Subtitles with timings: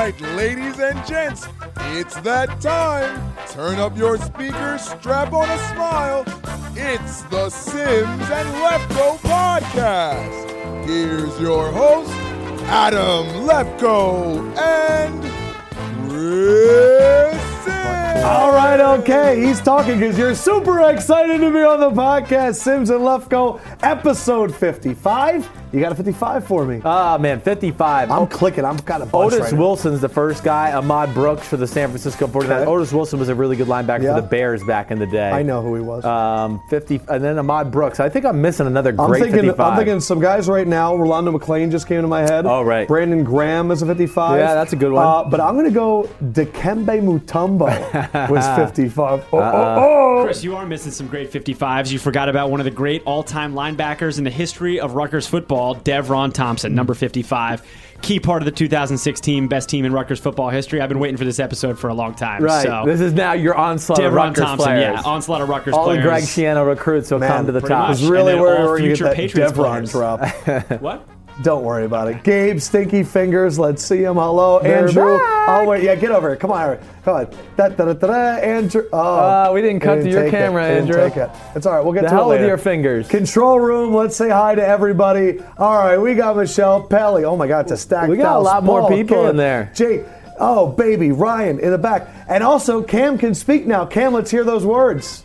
[0.00, 1.46] right, ladies and gents,
[1.98, 3.34] it's that time.
[3.50, 6.24] Turn up your speakers, strap on a smile.
[6.74, 10.86] It's the Simms and Lefkoe podcast.
[10.86, 12.10] Here's your host,
[12.70, 15.20] Adam Lefkoe and
[16.08, 17.20] Chris.
[18.24, 19.44] All right, okay.
[19.44, 22.54] He's talking because you're super excited to be on the podcast.
[22.54, 25.46] Simms and Lefkoe, episode 55.
[25.72, 26.80] You got a 55 for me.
[26.84, 28.10] Ah, man, 55.
[28.10, 28.64] I'm clicking.
[28.64, 29.58] I've got a bunch Otis right now.
[29.58, 30.72] Wilson's the first guy.
[30.72, 32.44] Ahmad Brooks for the San Francisco 49ers.
[32.44, 32.64] Okay.
[32.66, 34.16] Otis Wilson was a really good linebacker Yeah.
[34.16, 35.30] for the Bears back in the day.
[35.30, 36.04] I know who he was.
[36.04, 38.00] Um, 50, and then Ahmad Brooks.
[38.00, 39.32] I think I'm missing another I'm thinking.
[39.32, 39.60] 55.
[39.60, 40.96] I'm thinking some guys right now.
[40.96, 42.46] Rolando McClain just came to my head.
[42.46, 42.88] Oh, right.
[42.88, 44.38] Brandon Graham is a 55.
[44.40, 45.06] Yeah, that's a good one.
[45.06, 47.68] Uh, but I'm going to go Dikembe Mutombo
[48.30, 49.24] was 55.
[49.32, 49.52] Oh, Uh-uh.
[49.78, 50.24] oh, oh.
[50.24, 51.92] Chris, you are missing some great 55s.
[51.92, 55.59] You forgot about one of the great all-time linebackers in the history of Rutgers football,
[55.84, 57.62] Devron Thompson, number 55.
[58.02, 60.80] Key part of the 2016 best team in Rutgers football history.
[60.80, 62.42] I've been waiting for this episode for a long time.
[62.42, 62.62] right.
[62.66, 62.84] So.
[62.86, 65.00] This is now your onslaught of Devron Rutgers Thompson, players.
[65.00, 66.02] yeah, onslaught of Rutgers All players.
[66.02, 67.86] the Greg Schiano recruits will Man, come to the top.
[67.86, 69.92] I was really And then worried all we were future get that Patriots Devron players.
[69.92, 70.80] drop.
[70.80, 71.06] What?
[71.42, 72.22] Don't worry about it.
[72.22, 74.16] Gabe, Stinky Fingers, let's see him.
[74.16, 75.16] Hello, They're Andrew.
[75.18, 75.48] back.
[75.48, 76.36] Oh, wait, yeah, get over here.
[76.36, 76.78] Come on, Harry.
[77.02, 77.26] Come on.
[77.56, 78.84] Da, da, da, da, Andrew.
[78.92, 80.30] Oh, Uh, we didn't cut He to your it.
[80.30, 81.00] camera, didn't Andrew.
[81.08, 81.30] take it.
[81.54, 81.82] It's all right.
[81.84, 83.08] We'll get The to hell it with your fingers.
[83.08, 83.94] Control room.
[83.94, 85.40] Let's say hi to everybody.
[85.56, 87.24] All right, we got Michelle Pelly.
[87.24, 89.36] Oh my God, it's a stacked We got a lot more Paul, people Cam, in
[89.36, 89.70] there.
[89.74, 90.02] Jake.
[90.38, 92.08] Oh, baby, Ryan in the back.
[92.28, 93.84] And also, Cam can speak now.
[93.86, 95.24] Cam, let's hear those words.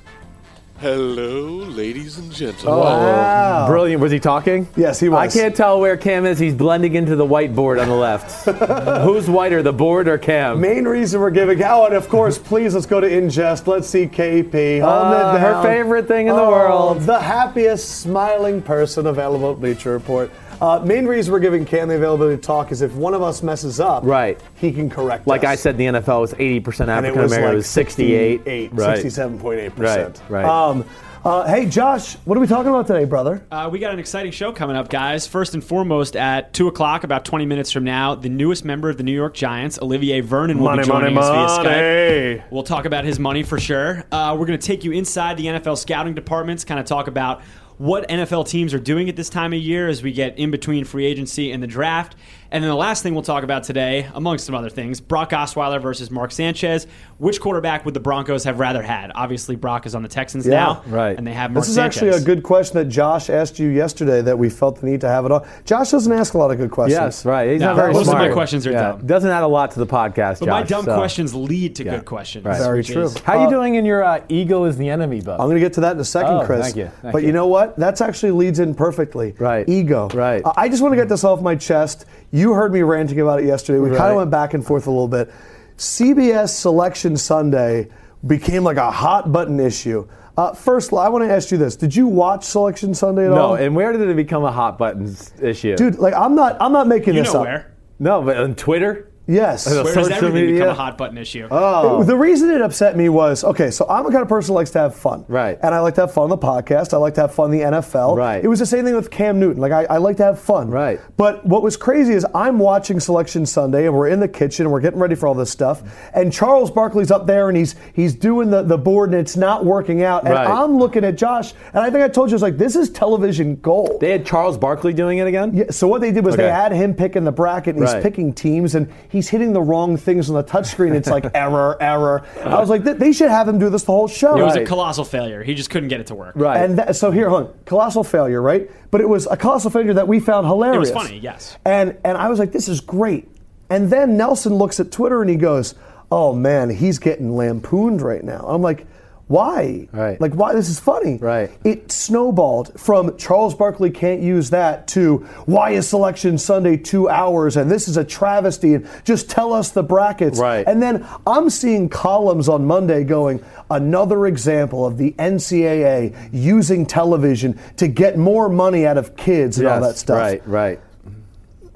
[0.90, 1.42] Hello,
[1.72, 2.80] ladies and gentlemen.
[2.80, 3.66] Wow.
[3.68, 4.04] Brilliant.
[4.04, 4.68] Was he talking?
[4.76, 5.36] Yes, he was.
[5.36, 6.38] I can't tell where Cam is.
[6.38, 8.46] He's blending into the whiteboard on the left.
[9.04, 10.62] Who's whiter, the board or Cam?
[10.62, 11.60] Main reason we're giving.
[11.64, 13.66] Oh, and of course, please let's go to ingest.
[13.66, 14.80] Let's see KP.
[14.82, 17.02] Hold Uh, her favorite thing in the Oh, world.
[17.02, 20.30] The happiest, smiling person available at Bleacher Report.
[20.62, 23.44] Uh, main reason we're giving Cam the availability to talk is if one of us
[23.44, 24.40] messes up, Right.
[24.56, 25.28] he can correct us.
[25.28, 25.50] Like us.
[25.50, 27.44] I said, the NFL was 80% and it African was American.
[27.48, 28.38] like it was 68.
[28.46, 28.98] 68, right.
[29.06, 29.78] 67.8%.
[29.78, 30.46] Right, right.
[30.46, 30.86] Um,
[31.24, 33.44] uh, hey, Josh, what are we talking about today, brother?
[33.50, 35.26] Uh, we got an exciting show coming up, guys.
[35.26, 38.98] First and foremost, at 2 o'clock, about 20 minutes from now, the newest member of
[38.98, 42.44] the New York Giants, Olivier Vernon, will be joining us via Skype.
[42.52, 44.04] We'll talk about his money for sure.
[44.12, 47.42] Uh, we're going to take you inside the NFL scouting departments, kind of talk about
[47.78, 50.86] what NFL teams are doing at this time of year as we get in between
[50.86, 52.16] free agency and the draft.
[52.52, 55.82] And then the last thing we'll talk about today, amongst some other things, Brock Osweiler
[55.82, 56.88] versus Mark Sanchez.
[57.18, 59.12] Which quarterback would the Broncos have rather had?
[59.16, 61.18] Obviously, Brock is on the Texans Yeah, now, right.
[61.18, 62.04] And they have Mark This is Sanchez.
[62.04, 65.08] actually a good question that Josh asked you yesterday that we felt the need to
[65.08, 65.48] have it on.
[65.66, 67.00] Josh doesn't ask a lot of good questions.
[67.00, 67.52] Yes, right.
[67.52, 69.06] He's No, not very most of my questions are dumb.
[69.08, 70.96] Doesn't add a lot to the podcast, But my dumb so.
[70.96, 71.96] questions lead to Yeah.
[71.96, 72.46] good questions.
[72.46, 72.58] Right.
[72.62, 73.04] Very true.
[73.04, 75.40] is- How you Uh, doing in your uh, ego is the enemy book?
[75.40, 76.62] I'm going to get to that in a second, Oh, Chris.
[76.66, 77.28] thank you, thank but you.
[77.30, 77.34] you.
[77.34, 77.78] know what?
[77.78, 79.36] That's actually leads in perfectly.
[79.40, 79.68] Right.
[79.68, 80.10] Ego.
[80.14, 80.42] Right.
[80.46, 82.06] I I just want to get this off my chest.
[82.36, 83.80] You heard me ranting about it yesterday.
[83.80, 85.32] We kind of went back and forth a little bit.
[85.78, 87.88] CBS Selection Sunday
[88.28, 90.06] became like a hot button issue.
[90.38, 93.38] Uh, first, I want to ask you this: Did you watch Selection Sunday at no,
[93.38, 93.56] all?
[93.56, 93.64] No.
[93.64, 95.78] And where did it become a hot buttons issue?
[95.78, 97.46] Dude, like I'm not, I'm not making You this know up.
[97.46, 97.74] where?
[98.00, 99.10] No, but on Twitter?
[99.28, 99.66] Yes.
[99.66, 99.84] Hello.
[99.84, 100.54] Where does Social everything media?
[100.62, 101.48] become a hot button issue?
[101.50, 102.04] Oh.
[102.04, 104.70] The reason it upset me was okay, so I'm the kind of person who likes
[104.72, 105.26] to have fun.
[105.28, 105.58] Right.
[105.64, 106.94] And I like to have fun on the podcast.
[106.94, 108.16] I like to have fun in the NFL.
[108.18, 108.44] Right.
[108.44, 109.62] It was the same thing with Cam Newton.
[109.62, 110.70] Like, I, I like to have fun.
[110.70, 111.00] Right.
[111.18, 114.72] But what was crazy is I'm watching Selection Sunday and we're in the kitchen and
[114.74, 115.82] we're getting ready for all this stuff.
[116.14, 119.66] And Charles Barkley's up there and he's he's doing the, the board and it's not
[119.66, 120.24] working out.
[120.26, 120.48] And Right.
[120.48, 122.90] I'm looking at Josh and I think I told you, I was like, this is
[122.92, 124.02] television gold.
[124.02, 125.52] They had Charles Barkley doing it again?
[125.56, 128.04] Yeah, so what they did was they had him picking the bracket and he's Right.
[128.04, 130.94] picking teams and he's hitting the wrong things on the touchscreen.
[130.94, 132.26] It's like error, error.
[132.44, 134.38] I was like, they should have him do this the whole show.
[134.38, 135.44] it was a colossal failure.
[135.44, 136.36] He just couldn't get it to work.
[136.36, 136.64] Right.
[136.64, 138.70] And that, so here, hold on, colossal failure, right?
[138.92, 140.90] But it was a colossal failure that we found hilarious.
[140.90, 141.58] It was funny, yes.
[141.66, 143.28] And and I was like, this is great.
[143.70, 145.76] And then Nelson looks at Twitter and he goes,
[146.12, 148.46] oh man, he's getting lampooned right now.
[148.48, 148.86] I'm like,
[149.28, 149.88] why?
[149.92, 150.22] Right.
[150.22, 150.54] Like, why?
[150.54, 151.18] This is funny.
[151.18, 151.50] Right.
[151.64, 157.58] It snowballed from Charles Barkley can't use that to why is Selection Sunday two hours
[157.58, 160.40] and this is a travesty and just tell us the brackets.
[160.40, 160.66] Right.
[160.68, 167.60] And then I'm seeing columns on Monday going, another example of the NCAA using television
[167.78, 170.18] to get more money out of kids and all that stuff.
[170.18, 170.80] Right, right.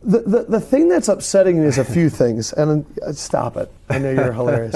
[0.01, 3.72] The, the, the thing that's upsetting me is a few things, and uh, stop it.
[3.90, 4.75] I know you're hilarious.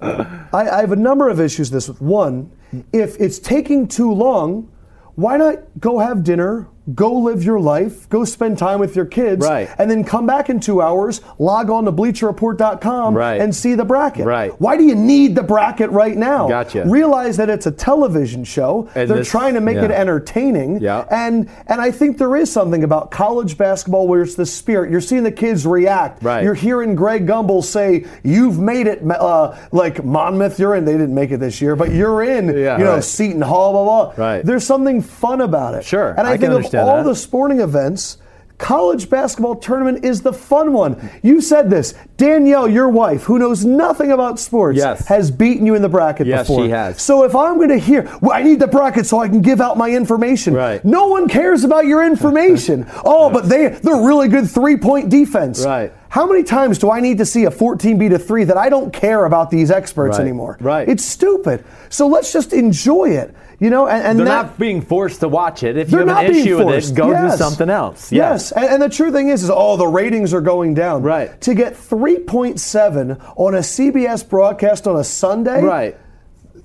[0.00, 2.00] I, I have a number of issues with this.
[2.00, 2.50] One,
[2.92, 4.70] if it's taking too long,
[5.14, 9.44] why not go have dinner go live your life, go spend time with your kids,
[9.46, 9.68] Right.
[9.78, 13.40] and then come back in two hours, log on to bleacherreport.com Right.
[13.40, 14.26] and see the bracket.
[14.26, 14.52] Right.
[14.60, 16.48] Why do you need the bracket right now?
[16.48, 16.84] Gotcha.
[16.86, 18.88] Realize that it's a television show.
[18.94, 19.84] And They're this- trying to make yeah.
[19.86, 20.80] it entertaining.
[20.80, 21.04] Yeah.
[21.10, 24.90] And and I think there is something about college basketball where it's the spirit.
[24.90, 26.22] You're seeing the kids react.
[26.22, 26.42] Right.
[26.44, 30.84] You're hearing Greg Gumbel say, "You've made it." Uh, like Monmouth, you're in.
[30.84, 32.48] They didn't make it this year, but you're in.
[32.56, 33.04] Yeah, you know, right.
[33.04, 34.24] Seton Hall, blah blah.
[34.26, 34.44] Right.
[34.44, 35.84] There's something fun about it.
[35.84, 38.18] Sure, And I, I can think of understand all the sporting events.
[38.58, 41.10] College basketball tournament is the fun one.
[41.22, 41.94] You said this.
[42.16, 45.06] Danielle, your wife, who knows nothing about sports, Yes.
[45.06, 46.64] has beaten you in the bracket Yes, before.
[46.64, 47.00] she has.
[47.00, 49.60] So if I'm going to hear, well, I need the bracket so I can give
[49.60, 50.54] out my information.
[50.54, 50.84] Right.
[50.84, 52.84] No one cares about your information.
[53.04, 55.64] oh, but they they're really good three point defense.
[55.64, 55.92] Right.
[56.10, 58.68] How many times do I need to see a 14 beat a three that I
[58.68, 60.24] don't care about these experts Right.
[60.24, 60.56] anymore?
[60.60, 60.88] Right.
[60.88, 61.64] It's stupid.
[61.90, 63.34] So let's just enjoy it.
[63.60, 65.76] You know, and, and They're that, not being forced to watch it.
[65.76, 67.32] If you have an issue with it, go Yes.
[67.32, 68.12] do something else.
[68.12, 71.02] Yes, And, and the true thing is, is oh, the ratings are going down.
[71.02, 71.38] Right.
[71.40, 75.96] To get 3.7 on a CBS broadcast on a Sunday, Right.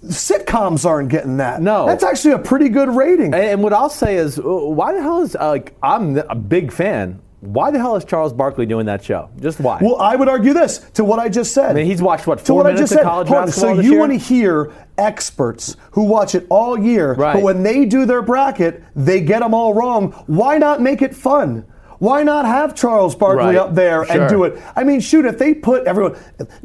[0.05, 1.61] Sitcoms aren't getting that.
[1.61, 1.85] No.
[1.85, 3.27] that's actually a pretty good rating.
[3.33, 6.35] And, and what I'll say is, uh, why the hell is uh, like I'm a
[6.35, 7.21] big fan.
[7.45, 9.29] Why the hell is Charles Barkley doing that show?
[9.41, 9.77] Just why?
[9.81, 11.71] Well, I would argue this to what I just said.
[11.71, 13.03] I mean, he's watched, what, four what I minutes just of said.
[13.03, 13.99] college Hold basketball So you year?
[13.99, 17.33] want to hear experts who watch it all year, Right.
[17.33, 20.13] but when they do their bracket, they get them all wrong.
[20.27, 21.65] Why not make it fun?
[21.99, 23.55] Why not have Charles Barkley Right.
[23.55, 24.21] up there Sure.
[24.21, 24.57] and do it?
[24.75, 26.15] I mean, shoot, if they put everyone,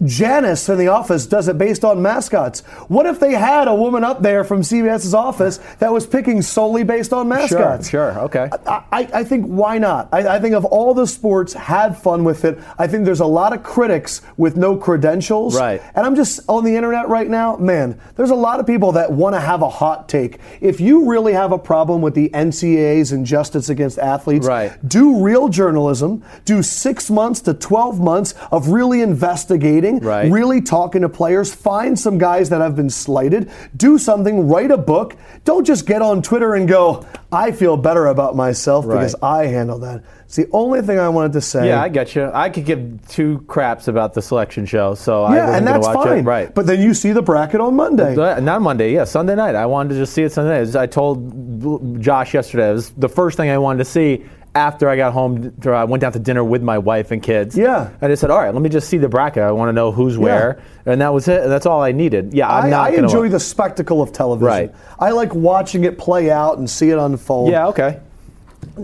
[0.04, 2.60] Janice in the office does it based on mascots.
[2.88, 6.84] What if they had a woman up there from CBS's office that was picking solely
[6.84, 7.88] based on sure, mascots?
[7.88, 8.48] sure, okay.
[8.66, 10.08] I, I I think why not?
[10.12, 12.58] I, I think of all the sports, have fun with it.
[12.78, 15.56] I think there's a lot of critics with no credentials.
[15.58, 15.82] Right.
[15.94, 19.10] And I'm just on the internet right now, man, there's a lot of people that
[19.12, 20.38] want to have a hot take.
[20.60, 24.72] If you really have a problem with the NCAA's injustice against athletes, Right.
[24.88, 30.30] do real journalism, do six months to 12 months of really investigating, Right.
[30.30, 34.76] really talking to players, find some guys that have been slighted, do something, write a
[34.78, 35.16] book.
[35.44, 39.78] Don't just get on Twitter and go, I feel better about myself because I handle
[39.80, 40.02] that.
[40.24, 41.68] It's the only thing I wanted to say.
[41.68, 42.30] yeah, I get you.
[42.34, 45.86] I could give two craps about the selection show, so I Yeah, wasn't and that's
[45.86, 46.18] watch fine.
[46.18, 46.22] It.
[46.24, 46.54] Right.
[46.54, 48.14] But then you see the bracket on Monday.
[48.14, 49.54] Not Monday, yeah, Sunday night.
[49.54, 50.76] I wanted to just see it Sunday night.
[50.76, 54.96] I told Josh yesterday, it was the first thing I wanted to see after I
[54.96, 55.54] got home.
[55.64, 57.56] I went down to dinner with my wife and kids.
[57.56, 57.90] Yeah.
[58.00, 59.42] And I said, all right, let me just see the bracket.
[59.42, 60.60] I want to know who's where.
[60.86, 61.42] And that was it.
[61.42, 62.32] And that's all I needed.
[62.32, 64.46] Yeah, I'm I, not I enjoy the spectacle of television.
[64.46, 64.74] Right.
[64.98, 67.50] I like watching it play out and see it unfold.
[67.50, 68.00] Yeah, okay.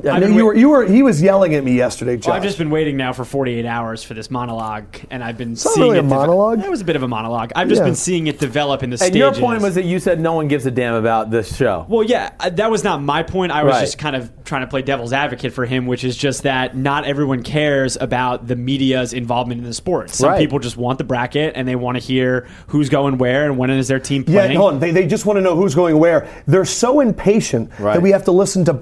[0.05, 2.27] I I've mean, you were, you were, he was yelling at me yesterday, Josh.
[2.27, 5.51] Well, I've just been waiting now for 48 hours for this monologue, and I've been
[5.51, 6.01] not seeing really it.
[6.01, 6.65] a monologue.
[6.65, 7.53] It was a bit of a monologue.
[7.55, 7.85] I've just Yeah.
[7.87, 9.17] been seeing it develop in the And stages.
[9.17, 11.87] your point was that you said no one gives a damn about this show.
[11.89, 13.53] Well, yeah, uh, that was not my point.
[13.53, 13.81] I was Right.
[13.83, 17.05] just kind of trying to play devil's advocate for him, which is just that not
[17.07, 20.11] everyone cares about the media's involvement in the sport.
[20.11, 20.39] Some Right.
[20.41, 23.71] people just want the bracket and they want to hear who's going where and when
[23.71, 24.57] is their team Yeah, playing.
[24.59, 24.81] hold on.
[24.81, 26.27] They, they just want to know who's going where.
[26.47, 27.95] They're so impatient Right.
[27.95, 28.73] that we have to listen to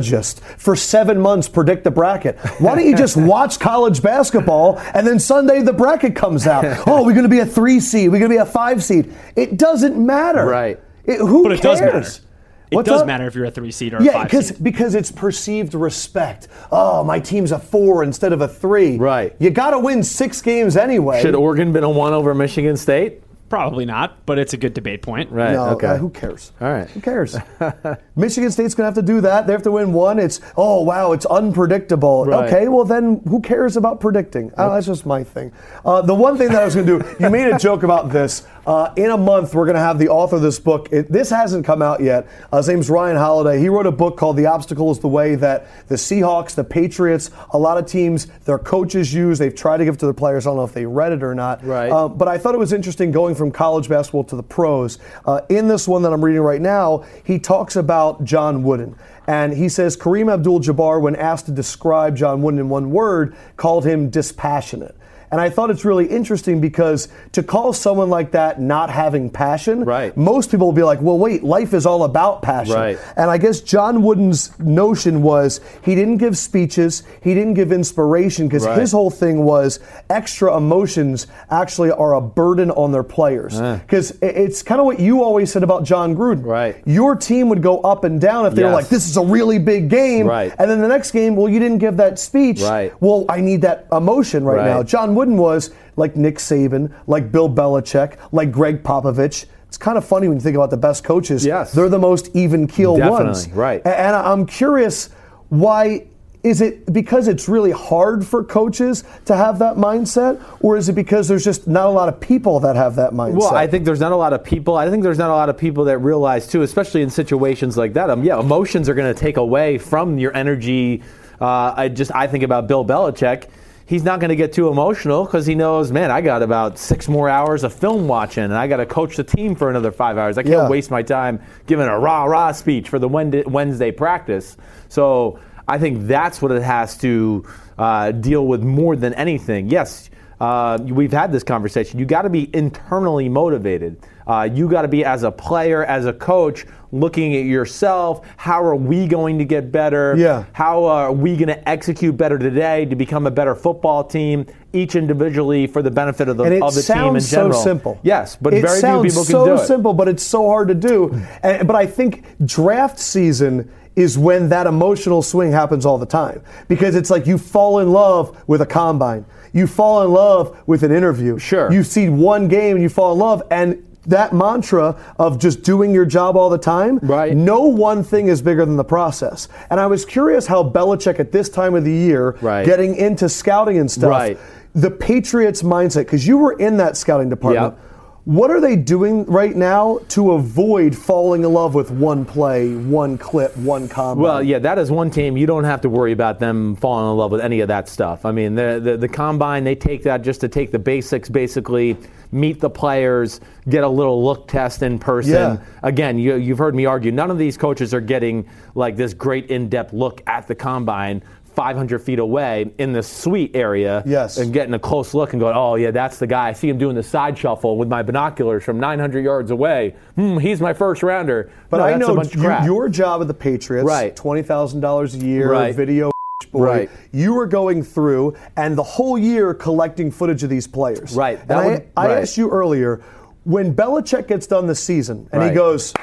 [0.00, 2.38] bracketologists for seven months predict the bracket.
[2.58, 6.60] Why don't you just watch college basketball and then Sunday the bracket comes out?
[6.90, 8.10] Oh, we're going to be a three seed.
[8.10, 9.14] We're going to be a five seed.
[9.36, 10.44] It doesn't matter.
[10.44, 10.80] Right.
[11.04, 11.78] It, who but it cares?
[11.78, 12.26] does matter.
[12.70, 13.06] It What's does up?
[13.06, 14.62] matter if you're a three seed or a Yeah, five because seed.
[14.64, 16.48] because it's perceived respect.
[16.72, 18.96] Oh, my team's a four instead of a three.
[18.96, 19.34] Right.
[19.38, 21.20] You got to win six games anyway.
[21.22, 23.22] Should Oregon been a one over Michigan State?
[23.50, 25.32] Probably not, but it's a good debate point.
[25.32, 25.54] Right.
[25.54, 25.88] No, okay.
[25.88, 26.52] uh, who cares?
[26.60, 26.88] All right.
[26.90, 27.36] Who cares?
[28.16, 29.48] Michigan State's going to have to do that.
[29.48, 30.20] They have to win one.
[30.20, 32.26] It's, oh, wow, it's unpredictable.
[32.26, 32.44] Right.
[32.44, 34.52] Okay, well, then who cares about predicting?
[34.56, 35.50] Uh, that's just my thing.
[35.84, 38.10] Uh, the one thing that I was going to do, you made a joke about
[38.10, 38.46] this.
[38.66, 40.88] Uh, in a month, we're going to have the author of this book.
[40.92, 42.28] It, this hasn't come out yet.
[42.52, 43.58] Uh, his name's Ryan Holiday.
[43.58, 47.32] He wrote a book called The Obstacle is the Way that the Seahawks, the Patriots,
[47.50, 49.40] a lot of teams, their coaches use.
[49.40, 50.46] They've tried to give to the players.
[50.46, 51.64] I don't know if they read it or not.
[51.64, 51.90] Right.
[51.90, 54.98] Uh, but I thought it was interesting going from college basketball to the pros.
[55.24, 58.94] Uh, in this one that I'm reading right now, he talks about John Wooden.
[59.26, 63.34] And he says Kareem Abdul Jabbar, when asked to describe John Wooden in one word,
[63.56, 64.96] called him dispassionate.
[65.32, 69.84] And I thought it's really interesting because to call someone like that not having passion,
[69.84, 70.16] Right.
[70.16, 72.74] most people will be like, well, wait, life is all about passion.
[72.74, 72.98] Right.
[73.16, 78.48] And I guess John Wooden's notion was he didn't give speeches, he didn't give inspiration
[78.48, 78.78] because Right.
[78.78, 83.60] his whole thing was extra emotions actually are a burden on their players.
[83.60, 86.44] Because it's kind of what you always said about John Gruden.
[86.44, 86.76] Right.
[86.86, 89.58] Your team would go up and down if they were like, this is a really
[89.58, 90.26] big game.
[90.26, 90.52] Right.
[90.58, 92.62] And then the next game, well, you didn't give that speech.
[92.62, 92.92] Right.
[93.00, 94.66] Well, I need that emotion right, Right.
[94.66, 94.82] now.
[94.82, 99.44] John Wooden was like Nick Saban, like Bill Belichick, like Gregg Popovich.
[99.68, 101.44] It's kind of funny when you think about the best coaches.
[101.44, 101.72] Yes.
[101.72, 103.50] They're the most even keel ones.
[103.50, 103.82] right.
[103.84, 105.10] And I'm curious
[105.50, 106.06] why
[106.42, 110.94] is it because it's really hard for coaches to have that mindset or is it
[110.94, 113.34] because there's just not a lot of people that have that mindset?
[113.36, 114.74] Well, I think there's not a lot of people.
[114.74, 117.92] I think there's not a lot of people that realize too, especially in situations like
[117.92, 118.08] that.
[118.08, 121.02] Um, yeah, emotions are going to take away from your energy.
[121.38, 123.50] Uh, I just I think about Bill Belichick.
[123.90, 127.08] He's not going to get too emotional because he knows, man, I got about six
[127.08, 130.16] more hours of film watching, and I got to coach the team for another five
[130.16, 130.38] hours.
[130.38, 130.68] I can't Yeah.
[130.68, 134.56] waste my time giving a rah rah speech for the Wednesday practice.
[134.88, 137.44] So I think that's what it has to
[137.78, 139.68] uh, deal with more than anything.
[139.70, 140.09] Yes,
[140.40, 141.98] uh, we've had this conversation.
[141.98, 143.98] You got to be internally motivated.
[144.26, 148.26] Uh, you got to be, as a player, as a coach, looking at yourself.
[148.36, 150.14] How are we going to get better?
[150.16, 150.44] Yeah.
[150.52, 154.94] How are we going to execute better today to become a better football team, each
[154.94, 157.98] individually for the benefit of the, and it of the team in sounds so simple.
[158.02, 159.58] Yes, but it very few people can do it.
[159.58, 161.20] so simple, but it's so hard to do.
[161.42, 166.40] And, but I think draft season is when that emotional swing happens all the time
[166.68, 170.82] because it's like you fall in love with a combine, you fall in love with
[170.82, 171.38] an interview.
[171.38, 171.72] Sure.
[171.72, 175.92] you see one game and you fall in love, and that mantra of just doing
[175.92, 176.98] your job all the time.
[177.02, 177.36] Right.
[177.36, 179.46] No one thing is bigger than the process.
[179.68, 182.64] And I was curious how Belichick at this time of the year, Right.
[182.64, 184.38] getting into scouting and stuff, Right.
[184.74, 187.74] the Patriots mindset, because you were in that scouting department.
[187.74, 187.89] Yep.
[188.24, 193.16] What are they doing right now to avoid falling in love with one play, one
[193.16, 194.22] clip, one combine?
[194.22, 195.38] Well, yeah, that is one team.
[195.38, 198.26] You don't have to worry about them falling in love with any of that stuff.
[198.26, 201.96] I mean, the, the, the combine, they take that just to take the basics, basically,
[202.30, 205.32] meet the players, get a little look test in person.
[205.32, 205.58] Yeah.
[205.82, 209.46] Again, you, you've heard me argue, none of these coaches are getting like this great
[209.46, 211.22] in depth look at the combine.
[211.54, 214.38] 500 feet away in the suite area Yes.
[214.38, 216.48] and getting a close look and going, oh, yeah, that's the guy.
[216.48, 219.94] I see him doing the side shuffle with my binoculars from 900 yards away.
[220.16, 221.50] Hmm, he's my first rounder.
[221.68, 224.14] but No, I know you- your job at the Patriots, Right.
[224.16, 225.74] twenty thousand dollars a year, Right.
[225.74, 226.10] video
[226.52, 226.64] boy.
[226.64, 226.90] Right.
[227.12, 231.14] You were going through and the whole year collecting footage of these players.
[231.14, 231.46] Right.
[231.48, 232.18] That I, would- I right.
[232.22, 233.00] asked you earlier
[233.44, 235.94] when Belichick gets done this season and he goes,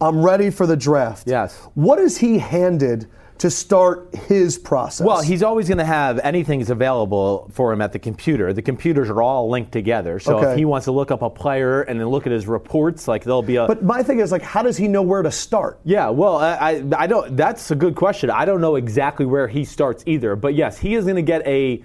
[0.00, 1.56] "I'm ready for the draft." Yes.
[1.74, 3.06] What is he handed
[3.38, 5.06] to start his process?
[5.06, 8.52] Well, he's always going to have anything anything's available for him at the computer.
[8.52, 10.18] The computers are all linked together.
[10.18, 10.52] So Okay.
[10.52, 13.24] if he wants to look up a player and then look at his reports, like
[13.24, 13.66] there'll be a.
[13.66, 15.80] But my thing is like, how does he know where to start?
[15.84, 17.36] yeah, well, I, I, I don't.
[17.36, 18.30] That's a good question.
[18.30, 20.36] I don't know exactly where he starts either.
[20.36, 21.82] But yes, he is going to get a.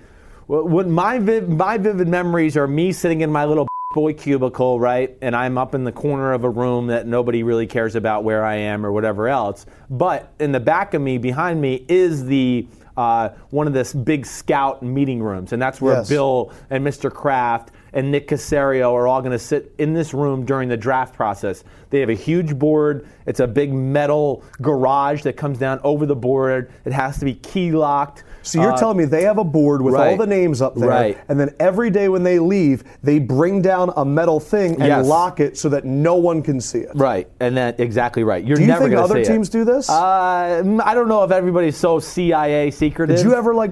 [0.48, 5.16] What my my vivid memories are me sitting in my little boy cubicle, right?
[5.22, 8.44] And I'm up in the corner of a room that nobody really cares about where
[8.44, 9.66] I am or whatever else.
[9.90, 14.26] But in the back of me, behind me, is the uh, one of this big
[14.26, 16.10] scout meeting rooms, and that's where Yes.
[16.10, 17.12] Bill and Mr.
[17.12, 21.14] Kraft and Nick Caserio are all going to sit in this room during the draft
[21.16, 21.64] process.
[21.90, 23.08] They have a huge board.
[23.28, 26.72] It's a big metal garage that comes down over the board.
[26.86, 28.24] It has to be key locked.
[28.42, 30.90] So you're Uh, telling me they have a board with all the names up there,
[30.90, 31.18] Right.
[31.30, 35.08] and then every day when they leave, they bring down a metal thing and Yes.
[35.08, 36.92] lock it so that no one can see it.
[36.96, 38.44] Right, and that exactly right.
[38.44, 39.26] You're Do you never think other see it.
[39.34, 39.90] teams do this?
[39.90, 43.16] Uh, I don't know if everybody's so CIA secretive.
[43.18, 43.72] Did you ever like?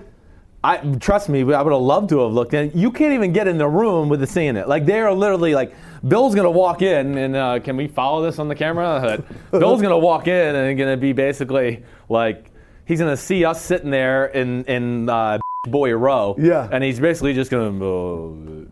[0.63, 2.71] I trust me, I would have loved to have looked in.
[2.75, 4.67] You can't even get in the room with the seeing it.
[4.67, 5.73] Like they are literally like,
[6.07, 9.23] Bill's gonna walk in, and uh, can we follow this on the camera?
[9.51, 12.51] Bill's gonna walk in and gonna be basically like,
[12.85, 16.35] he's gonna see us sitting there in in uh, boy row.
[16.37, 16.67] Yeah.
[16.71, 17.85] and he's basically just gonna.
[17.85, 18.65] Uh,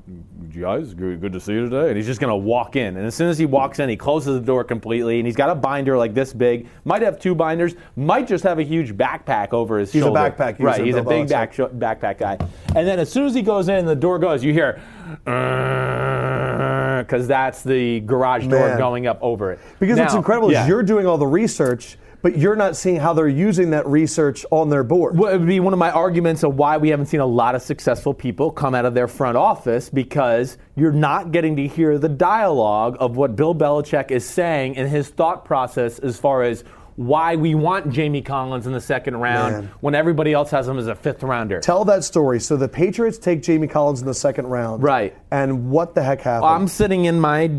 [0.60, 1.88] guys, good, good to see you today.
[1.88, 2.98] And he's just going to walk in.
[2.98, 5.18] And as soon as he walks in, he closes the door completely.
[5.20, 6.68] And he's got a binder like this big.
[6.86, 7.75] Might have two binders.
[7.96, 10.08] Might just have a huge backpack over his shoulder.
[10.08, 10.86] He's a backpack user, Right.
[10.86, 12.38] He's a big back, backpack guy.
[12.75, 14.44] And then as soon as he goes in, the door goes.
[14.44, 14.80] You hear,
[15.25, 18.78] uh, because that's the garage door Man.
[18.78, 19.60] going up over it.
[19.80, 20.63] Because what's Now- incredible yeah.
[20.63, 24.46] is you're doing all the research, but you're not seeing how they're using that research
[24.52, 25.18] on their board.
[25.18, 27.56] Well, it would be one of my arguments of why we haven't seen a lot
[27.56, 31.98] of successful people come out of their front office because you're not getting to hear
[31.98, 36.64] the dialogue of what Bill Belichick is saying in his thought process as far as
[36.96, 39.72] why we want Jamie Collins in the second round Man.
[39.80, 41.62] when everybody else has him as a fifth rounder.
[41.62, 42.42] Tell that story.
[42.42, 44.84] So the Patriots take Jamie Collins in the second round.
[44.84, 45.16] Right.
[45.32, 46.52] And what the heck happened?
[46.52, 47.50] I'm sitting in my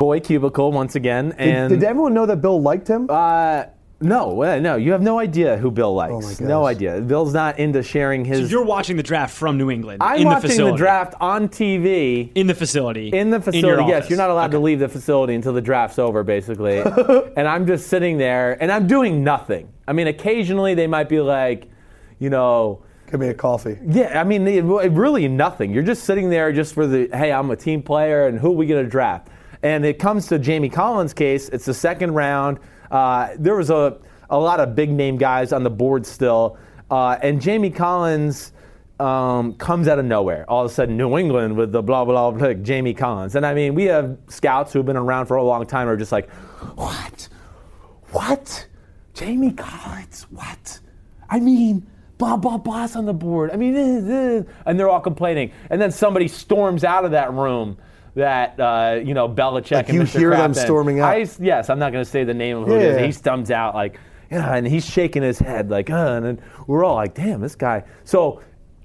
[0.00, 3.06] boy cubicle once again, did, and did everyone know that Bill liked him?
[3.08, 3.66] uh,
[4.02, 6.40] no, uh, no, you have no idea who Bill likes.
[6.40, 7.00] Oh no idea.
[7.00, 8.50] Bill's not into sharing his.
[8.50, 10.72] You're watching the draft from New England I'm in the watching facility.
[10.72, 12.30] the draft on TV.
[12.34, 13.08] in the facility.
[13.08, 13.58] In the facility.
[13.58, 14.10] In your facility, yes, office.
[14.10, 16.78] you're not allowed to leave the facility until the draft's over, basically.
[17.36, 19.72] and I'm just sitting there, and I'm doing nothing.
[19.86, 21.68] I mean, occasionally they might be like,
[22.18, 22.82] you know,
[23.12, 23.78] Give me a coffee.
[23.86, 25.74] Yeah, I mean, it, it really nothing.
[25.74, 28.56] You're just sitting there just for the, hey, I'm a team player, and who are
[28.56, 29.28] we going to draft?
[29.62, 32.58] And it comes to Jamie Collins' case, it's the second round.
[32.92, 33.98] Uh, there was a,
[34.30, 36.58] a lot of big name guys on the board still.
[36.90, 38.52] Uh, and Jamie Collins
[39.00, 40.48] um, comes out of nowhere.
[40.48, 43.34] All of a sudden, New England with the blah, blah, blah, Jamie Collins.
[43.34, 45.96] And I mean, we have scouts who have been around for a long time are
[45.96, 46.30] just like,
[46.76, 47.28] what?
[48.10, 48.66] What?
[49.14, 50.26] Jamie Collins?
[50.30, 50.80] What?
[51.30, 51.86] I mean,
[52.18, 53.50] blah, blah, blah's on the board.
[53.50, 55.50] I mean, uh, uh, and they're all complaining.
[55.70, 57.78] And then somebody storms out of that room
[58.14, 60.18] that, uh, you know, Belichick Like and you Mr.
[60.18, 61.14] hear them storming out?
[61.14, 62.88] I, yes, I'm not going to say the name of who it Yeah.
[63.00, 63.06] is.
[63.06, 63.98] He storms out like,
[64.30, 67.54] yeah, and he's shaking his head like, uh, and then we're all like, damn, this
[67.54, 67.84] guy.
[68.04, 68.40] So,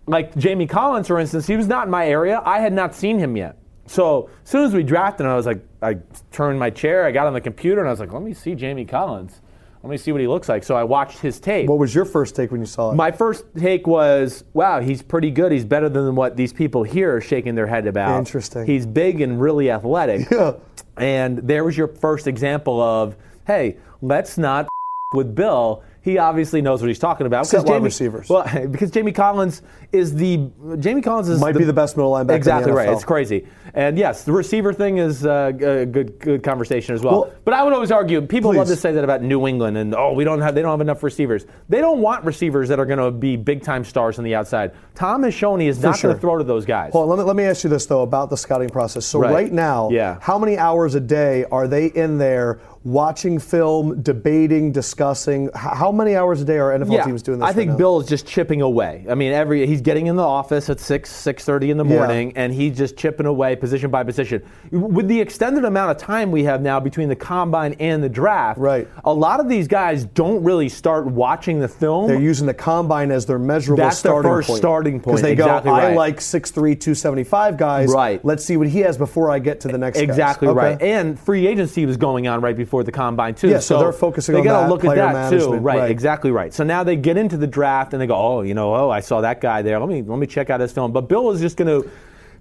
[0.06, 2.42] like Jamie Collins, for instance, he was not in my area.
[2.46, 3.58] I had not seen him yet.
[3.86, 5.98] So as soon as we drafted him, I was like, I
[6.32, 8.56] turned my chair, I got on the computer, and I was like, let me see
[8.56, 9.42] Jamie Collins.
[9.88, 10.66] Let me see what he looks like.
[10.66, 11.70] So I watched his tape.
[11.70, 12.96] What was your first take when you saw it?
[12.96, 15.50] My first take was, wow, he's pretty good.
[15.54, 18.18] He's better than what these people here are shaking their head about.
[18.20, 18.66] Interesting.
[18.66, 20.28] He's big and really athletic.
[20.38, 20.54] Yeah.
[20.98, 23.16] And there was your first example of,
[23.46, 24.68] hey, let's not
[25.14, 25.84] with Bill.
[26.08, 27.42] He obviously knows what he's talking about.
[27.46, 28.30] Except 'Cause wide Jamie- receivers.
[28.30, 29.62] Well, because Jamie Collins
[29.92, 30.50] is the
[30.80, 32.90] Jamie Collins is Might be the best middle linebacker in the Exactly right.
[32.90, 33.46] It's crazy.
[33.74, 37.22] And yes, the receiver thing is uh, a good good conversation as well.
[37.24, 39.94] Well- but I would always argue people love to say that about New England and
[39.96, 41.46] oh we don't have they don't have enough receivers.
[41.68, 44.72] They don't want receivers that are going to be big time stars on the outside.
[44.96, 46.10] Tom he is not sure.
[46.10, 46.92] going to throw to those guys.
[46.96, 49.06] On, let me, let me ask you this though about the scouting process.
[49.06, 49.34] So Right.
[49.34, 50.18] right, now, Yeah.
[50.22, 55.50] how many hours a day are they in there watching film, debating, discussing?
[55.54, 57.48] How many hours a day are NFL teams doing this?
[57.50, 57.78] I think right?
[57.78, 59.06] Bill is just chipping away.
[59.10, 61.96] I mean, every he's getting in the office at six six thirty in the Yeah.
[61.98, 64.42] morning, and he's just chipping away position by position.
[64.72, 68.60] With the extended amount of time we have now between the combine and the draft,
[68.60, 68.88] Right.
[69.04, 72.08] A lot of these guys don't really start watching the film.
[72.08, 74.58] They're using the combine as their measurable That's their starting first point.
[74.60, 75.96] starting point, Because they exactly go, I right.
[75.98, 77.90] like 6'3", 275 guys.
[77.92, 78.24] Right.
[78.24, 80.58] Let's see what he has before I get to the next guys." Exactly Okay.
[80.58, 80.82] right.
[80.82, 83.50] And free agency was going on right before the combine too.
[83.50, 85.54] Yeah, so they're focusing they on gotta that, look at that too.
[85.54, 85.92] Right, right.
[85.92, 86.54] exactly right.
[86.54, 89.00] So now they get into the draft and they go, oh, you know, oh, I
[89.00, 89.80] saw that guy there.
[89.80, 90.92] Let me let me check out his film.
[90.92, 91.90] But Bill is just going to.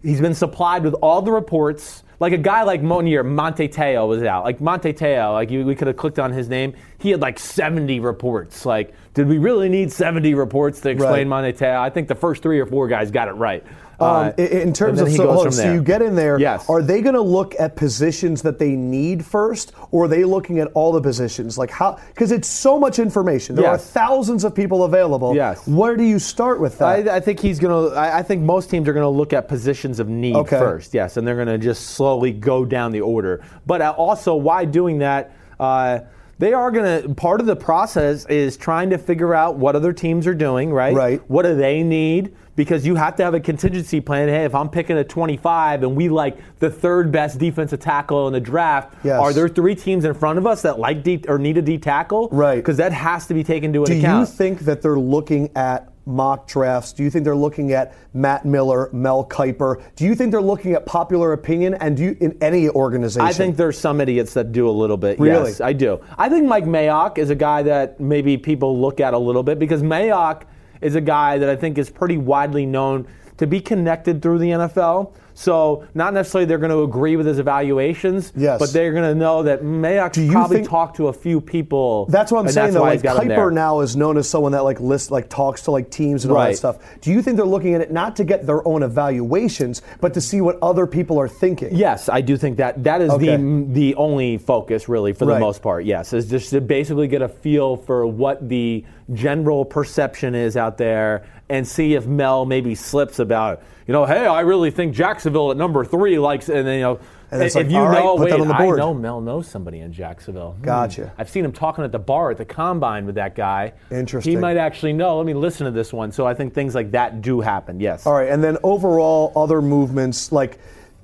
[0.03, 2.05] He's been supplied with all the reports.
[2.21, 4.45] Like a guy like Monier, Manti Te'o was out.
[4.45, 6.75] Like Manti Te'o, like you, we could have clicked on his name.
[6.99, 8.65] He had like 70 reports.
[8.65, 11.43] Like, did we really need 70 reports to explain Right.
[11.43, 11.79] Manti Te'o?
[11.79, 13.65] I think the first three or four guys got it right.
[13.99, 16.15] Um, Uh, in- in terms of so, goes hold on, from so you get in
[16.15, 16.39] there.
[16.39, 16.69] Yes.
[16.69, 20.59] Are they going to look at positions that they need first, or are they looking
[20.59, 21.57] at all the positions?
[21.57, 21.99] Like how?
[22.09, 23.57] Because it's so much information.
[23.57, 23.75] There Yes.
[23.75, 25.35] are thousands of people available.
[25.35, 25.67] Yes.
[25.67, 27.09] Where do you start with that?
[27.09, 27.97] I, I think he's going to.
[27.97, 30.59] I I think most teams are going to look at positions of need Okay.
[30.59, 30.93] first.
[30.93, 33.41] Yes, and they're going to just slowly go down the order.
[33.67, 35.33] But uh, also, why doing that?
[35.59, 36.01] Uh,
[36.39, 37.15] they are going to.
[37.15, 40.71] Part of the process is trying to figure out what other teams are doing.
[40.73, 40.95] Right.
[40.95, 41.23] Right.
[41.31, 42.35] What do they need?
[42.57, 44.29] Because you have to have a contingency plan.
[44.29, 48.33] Hey, if I'm picking a 25 and we like the third best defensive tackle in
[48.33, 49.21] the draft, Yes.
[49.21, 51.77] are there three teams in front of us that like D, or need a D
[51.77, 52.29] tackle?
[52.33, 52.57] Right.
[52.57, 54.27] Because that has to be taken into do account.
[54.27, 56.93] Do you think that they're looking at mock drafts?
[56.93, 59.83] Do you think they're looking at Matt Miller, Mel Kiper?
[59.97, 61.75] Do you think they're looking at popular opinion?
[61.75, 63.27] And do you in any organization?
[63.27, 65.19] I think there's some idiots that do a little bit.
[65.19, 65.51] Really?
[65.51, 66.01] Yes, I do.
[66.17, 69.59] I think Mike Mayock is a guy that maybe people look at a little bit
[69.59, 70.45] because Mayock
[70.81, 73.07] is a guy that I think is pretty widely known
[73.39, 75.13] to be connected through the NFL.
[75.39, 78.59] So not necessarily they're going to agree with his evaluations, Yes.
[78.59, 82.07] but they're going to know that Mayock's you probably talked to a few people.
[82.07, 82.81] That's what I'm saying though.
[82.81, 83.39] Like he's got him there.
[83.39, 86.33] Kiper now is known as someone that like lists, like talks to like teams and
[86.33, 86.79] all that stuff.
[87.03, 90.23] Do you think they're looking at it not to get their own evaluations, but to
[90.23, 91.69] see what other people are thinking?
[91.77, 93.37] Yes, I do think that that is Okay.
[93.37, 95.41] the the only focus really for the Right.
[95.41, 95.85] most part.
[95.85, 100.79] Yes, is just to basically get a feel for what the general perception is out
[100.79, 105.51] there and see if Mel maybe slips about, you know, hey, I really think Jacksonville
[105.51, 107.01] at number three likes, and then you know.
[107.29, 109.81] And if like, you right, know, wait, that on the I know Mel knows somebody
[109.81, 110.53] in Jacksonville.
[110.53, 110.63] Hmm.
[110.65, 111.13] Gotcha.
[111.19, 113.73] I've seen him talking at the bar at the combine with that guy.
[113.91, 114.33] Interesting.
[114.33, 115.17] He might actually know.
[115.17, 116.13] Let me listen to this one.
[116.13, 117.81] So I think things like that do happen.
[117.81, 118.07] Yes.
[118.07, 120.59] All right, and then overall, other movements like.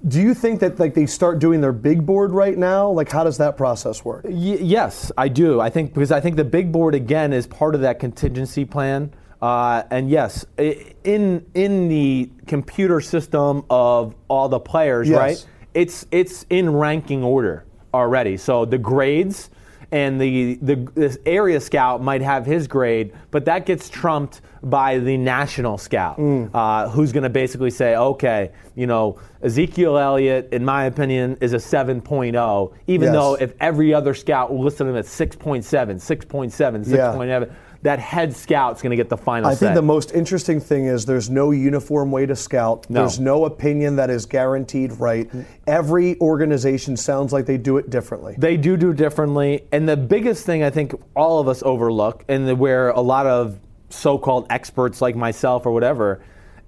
[0.09, 2.91] Do you think that like they start doing their big board right now?
[2.91, 4.25] Like, how does that process work?
[4.25, 5.61] Y- yes, I do.
[5.61, 9.13] I think because I think the big board again is part of that contingency plan.
[9.43, 15.19] Uh, and yes, in in the computer system of all the players, Yes.
[15.19, 15.47] right?
[15.75, 18.37] It's it's in ranking order already.
[18.37, 19.51] So the grades
[19.91, 24.99] and the, the this area scout might have his grade, but that gets trumped by
[25.01, 26.19] the national scout,
[26.55, 31.53] uh, who's going to basically say, okay, you know, Ezekiel Elliott, in my opinion, is
[31.53, 33.13] a 7.0, even Yes.
[33.13, 35.65] though if every other scout listed him at 6.7,
[35.97, 37.53] 6.7, 6.7,
[37.83, 39.67] that head scout's going to get the final I say.
[39.67, 42.89] think the most interesting thing is there's no uniform way to scout.
[42.89, 43.01] No.
[43.01, 45.29] There's no opinion that is guaranteed right.
[45.67, 48.37] Every organization sounds like they do it differently.
[48.39, 52.59] They do do differently, and the biggest thing I think all of us overlook, and
[52.59, 53.59] where a lot of
[53.91, 56.23] so-called experts like myself or whatever,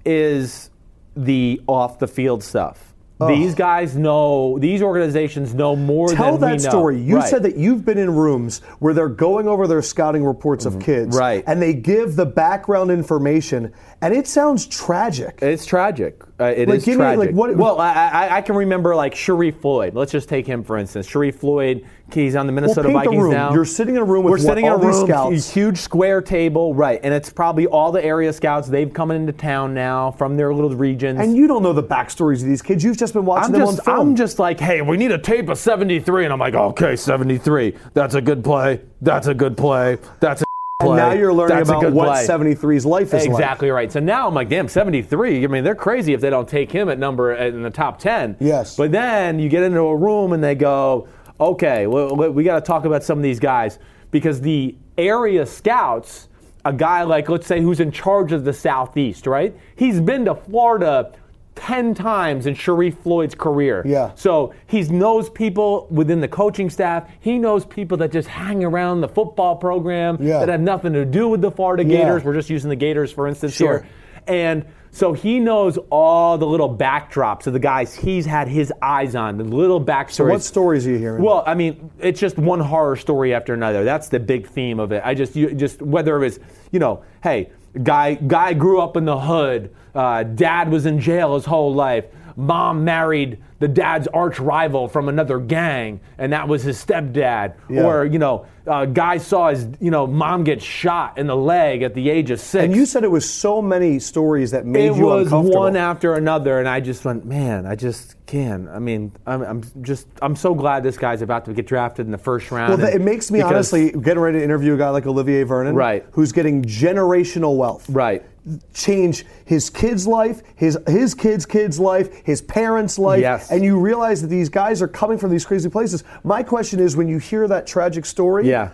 [0.04, 0.70] is
[1.16, 2.93] the off-the-field stuff.
[3.28, 4.58] These guys know.
[4.58, 6.68] These organizations know more Tell than that we know.
[6.70, 7.00] story.
[7.00, 7.28] You Right.
[7.28, 11.10] said that you've been in rooms where they're going over their scouting reports of kids,
[11.14, 11.18] Mm-hmm.
[11.18, 11.44] Right.
[11.46, 13.72] And they give the background information,
[14.02, 15.38] and it sounds tragic.
[15.42, 16.22] It's tragic.
[16.40, 17.34] Uh, it is Like, give me, like, tragic.
[17.36, 19.94] what- well, I, I, I can remember like Sharrif Floyd.
[19.94, 21.08] Let's just take him for instance.
[21.08, 21.86] Sharrif Floyd.
[22.12, 23.52] He's on the Minnesota the Vikings now.
[23.54, 25.50] You're sitting in a room with We're what, sitting in a room, scouts?
[25.50, 27.00] huge square table, right?
[27.02, 28.68] And it's probably all the area scouts.
[28.68, 31.18] They've come into town now from their little regions.
[31.20, 32.84] and you don't know the backstories of these kids.
[32.84, 34.08] You've just been watching I'm them just, on film.
[34.10, 37.74] I'm just like, hey, we need a tape of 73, and I'm like, okay, 73.
[37.94, 38.80] That's a good play.
[39.00, 39.98] That's a good play.
[40.20, 40.43] That's a
[40.80, 42.26] and now you're learning That's about what play.
[42.26, 43.28] 73's life is like.
[43.28, 43.90] Exactly right.
[43.92, 45.44] So now I'm like, damn, 73.
[45.44, 48.38] I mean, they're crazy if they don't take him at number in the top 10.
[48.40, 48.76] Yes.
[48.76, 51.08] But then you get into a room and they go,
[51.38, 53.78] okay, well, we got to talk about some of these guys
[54.10, 56.28] because the area scouts,
[56.64, 59.56] a guy like, let's say, who's in charge of the Southeast, right?
[59.76, 61.12] He's been to Florida
[61.56, 63.82] 10 times in Sharrif Floyd's career.
[63.86, 64.10] Yeah.
[64.14, 67.08] So he knows people within the coaching staff.
[67.20, 70.40] He knows people that just hang around the football program Yeah.
[70.40, 71.98] that have nothing to do with the Florida Yeah.
[71.98, 72.24] Gators.
[72.24, 73.80] We're just using the Gators for instance Sure.
[73.80, 73.86] here.
[74.26, 79.14] And so he knows all the little backdrops of the guys he's had his eyes
[79.16, 80.12] on, the little backstories.
[80.12, 81.22] So what stories are you hearing?
[81.22, 83.84] Well, I mean, it's just one horror story after another.
[83.84, 85.02] That's the big theme of it.
[85.04, 86.40] I just, you, just whether it was,
[86.70, 87.50] you know, hey,
[87.82, 89.74] guy, guy grew up in the hood.
[89.94, 92.04] Uh, dad was in jail his whole life.
[92.36, 97.54] Mom married the dad's arch rival from another gang, and that was his stepdad.
[97.70, 97.84] Yeah.
[97.84, 101.82] Or you know, uh, guy saw his, you know, mom get shot in the leg
[101.82, 102.64] at the age of six.
[102.64, 106.14] and you said it was so many stories that made it you was one after
[106.14, 108.68] another, and I just went, man, I just can't.
[108.68, 112.12] I mean, I'm, I'm just, I'm so glad this guy's about to get drafted in
[112.12, 112.78] the first round.
[112.80, 116.04] Well, it makes me honestly getting ready to interview a guy like Olivier Vernon, Right.
[116.12, 118.24] Who's getting generational wealth, Right.
[118.74, 123.50] Change his kid's life, his his kid's kid's life, his parents' life, Yes.
[123.50, 126.04] and you realize that these guys are coming from these crazy places.
[126.24, 128.68] My question is, when you hear that tragic story, Yeah.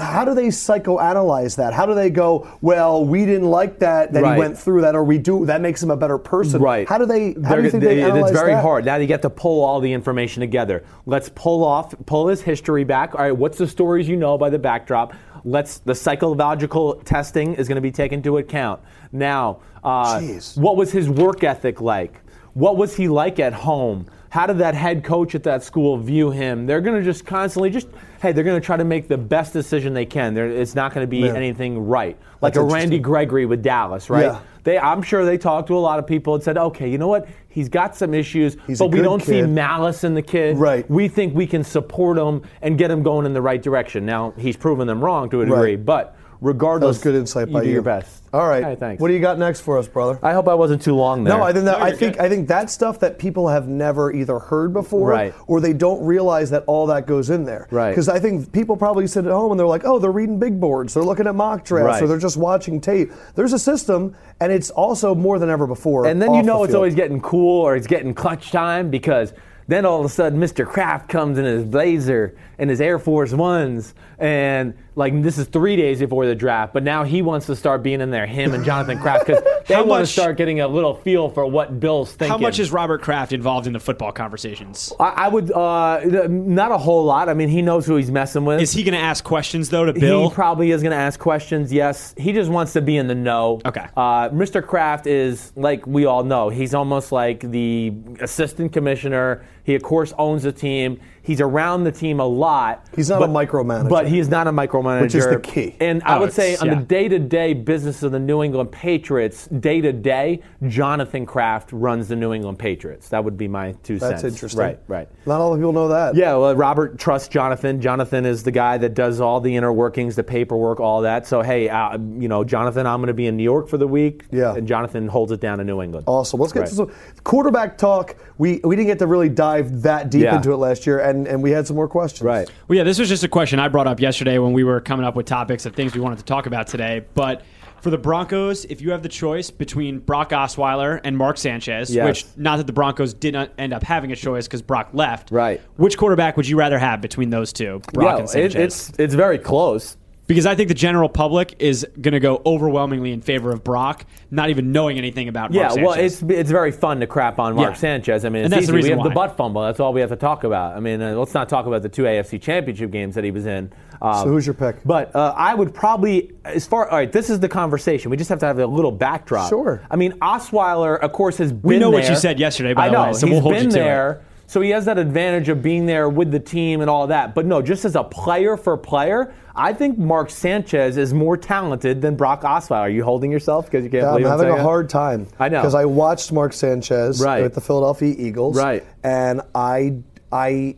[0.00, 1.74] How do they psychoanalyze that?
[1.74, 4.32] How do they go, well, we didn't like that, that Right.
[4.34, 6.62] he went through that, or we do, that makes him a better person?
[6.62, 6.88] Right.
[6.88, 8.62] How do they, how They're- you think they, analyze It's very that?
[8.62, 8.86] hard.
[8.86, 10.84] Now you get to pull all the information together.
[11.04, 13.14] Let's pull off, pull his history back.
[13.14, 15.12] All right, what's the stories you know by the backdrop?
[15.44, 18.80] Let's the psychological testing is going to be taken into account.
[19.12, 20.20] Now, uh,
[20.54, 22.20] what was his work ethic like?
[22.54, 24.06] What was he like at home?
[24.30, 26.66] How did that head coach at that school view him?
[26.66, 27.88] They're going to just constantly just
[28.20, 30.32] hey, they're going to try to make the best decision they can.
[30.32, 31.34] They're, it's not going to be Yeah.
[31.34, 32.98] anything right, like That's a Randy.
[32.98, 34.24] Gregory with Dallas, right?
[34.24, 34.40] Yeah.
[34.62, 37.06] They, I'm sure they talked to a lot of people and said, okay, you know
[37.08, 37.28] what?
[37.54, 40.56] He's got some issues, He's but we don't see malice in the kid.
[40.58, 40.90] Right.
[40.90, 44.04] We think we can support him and get him going in the right direction.
[44.04, 45.84] Now, he's proven them wrong to a degree, Right.
[45.84, 47.72] but That regardless, was good insight you by do you.
[47.74, 48.22] your best.
[48.32, 48.62] All right.
[48.64, 49.00] Hey, thanks.
[49.00, 50.18] What do you got next for us, brother?
[50.22, 51.36] I hope I wasn't too long there.
[51.38, 52.22] No, I think that No, I think good.
[52.24, 55.34] I think that's stuff that people have never either heard before, Right.
[55.46, 57.66] or they don't realize that all that goes in there.
[57.70, 57.90] Right.
[57.90, 60.60] Because I think people probably sit at home and they're like, oh, they're reading big
[60.60, 62.02] boards, they're looking at mock drafts, Right.
[62.02, 63.12] or they're just watching tape.
[63.36, 66.06] There's a system, and it's also more than ever before.
[66.06, 66.76] And then you know the it's field.
[66.76, 69.32] always getting cool or it's getting clutch time because
[69.68, 70.66] then all of a sudden Mr.
[70.66, 75.76] Kraft comes in his blazer and his Air Force Ones and like this is three
[75.76, 78.64] days before the draft, but now he wants to start being in there, him and
[78.64, 82.28] Jonathan Kraft, because they want to start getting a little feel for what Bill's thinking.
[82.28, 84.92] How much is Robert Kraft involved in the football conversations?
[85.00, 87.28] I, I would uh, not a whole lot.
[87.28, 88.60] I mean, he knows who he's messing with.
[88.60, 90.28] Is he going to ask questions though to Bill?
[90.28, 91.72] He probably is going to ask questions.
[91.72, 93.60] Yes, he just wants to be in the know.
[93.64, 93.86] Okay.
[93.96, 94.64] Uh, Mr.
[94.64, 96.50] Kraft is like we all know.
[96.50, 99.44] He's almost like the assistant commissioner.
[99.64, 101.00] He of course owns the team.
[101.24, 102.86] He's around the team a lot.
[102.94, 103.88] He's not a micromanager.
[103.88, 105.00] But he is not a micromanager.
[105.00, 105.74] Which is the key.
[105.80, 106.74] And I Oh, would say on yeah.
[106.74, 112.58] the day-to-day business of the New England Patriots, day-to-day, Jonathan Kraft runs the New England
[112.58, 113.08] Patriots.
[113.08, 114.34] That would be my two That's cents.
[114.34, 114.60] interesting.
[114.60, 114.78] Right.
[114.86, 115.08] Right.
[115.24, 116.14] Not all the people know that.
[116.14, 117.80] Yeah, well, Robert trusts Jonathan.
[117.80, 121.26] Jonathan is the guy that does all the inner workings, the paperwork, all that.
[121.26, 123.88] So, hey, uh, you know, Jonathan, I'm going to be in New York for the
[123.88, 124.24] week.
[124.30, 124.54] Yeah.
[124.54, 126.04] And Jonathan holds it down in New England.
[126.06, 126.38] Awesome.
[126.38, 126.68] Let's get Right.
[126.68, 126.92] to some
[127.24, 128.14] quarterback talk.
[128.38, 130.36] We we didn't get to really dive that deep Yeah.
[130.36, 132.22] into it last year, and, and we had some more questions.
[132.22, 132.50] Right.
[132.68, 135.06] Well, yeah, this was just a question I brought up yesterday when we were coming
[135.06, 137.04] up with topics of things we wanted to talk about today.
[137.14, 137.42] But
[137.80, 142.06] for the Broncos, if you have the choice between Brock Osweiler and Mark Sanchez, Yes.
[142.06, 145.30] which not that the Broncos did not end up having a choice because Brock left,
[145.30, 145.60] Right.
[145.76, 148.54] Which quarterback would you rather have between those two, Brock yeah, and Sanchez?
[148.54, 149.96] it, it's it's very close.
[150.26, 154.06] Because I think the general public is going to go overwhelmingly in favor of Brock,
[154.30, 157.54] not even knowing anything about Yeah, Mark well, it's it's very fun to crap on
[157.54, 157.76] Mark Yeah.
[157.76, 158.24] Sanchez.
[158.24, 158.88] I mean, And it's that's the easy.
[158.88, 159.60] we reason have the butt fumble.
[159.62, 160.76] That's all we have to talk about.
[160.76, 163.44] I mean, uh, let's not talk about the two AFC Championship games that he was
[163.44, 163.70] in.
[164.00, 164.76] Um, So who's your pick?
[164.84, 168.10] But uh, I would probably, as far all right, this is the conversation.
[168.10, 169.50] We just have to have a little backdrop.
[169.50, 169.82] Sure.
[169.90, 171.60] I mean, Osweiler, of course, has been.
[171.60, 171.68] There.
[171.68, 173.04] We know what you said yesterday, by I the know.
[173.08, 174.22] way, so he's we'll hold been you to it.
[174.54, 177.34] So he has that advantage of being there with the team and all that.
[177.34, 182.00] But no, just as a player for player, I think Mark Sanchez is more talented
[182.00, 182.76] than Brock Osweiler.
[182.82, 185.26] Are you holding yourself because you can't I'm believe I'm having a hard time.
[185.40, 185.60] I know.
[185.60, 187.42] because I watched Mark Sanchez Right.
[187.42, 188.56] with the Philadelphia Eagles.
[188.56, 188.84] Right.
[189.02, 189.96] and I,
[190.30, 190.76] I,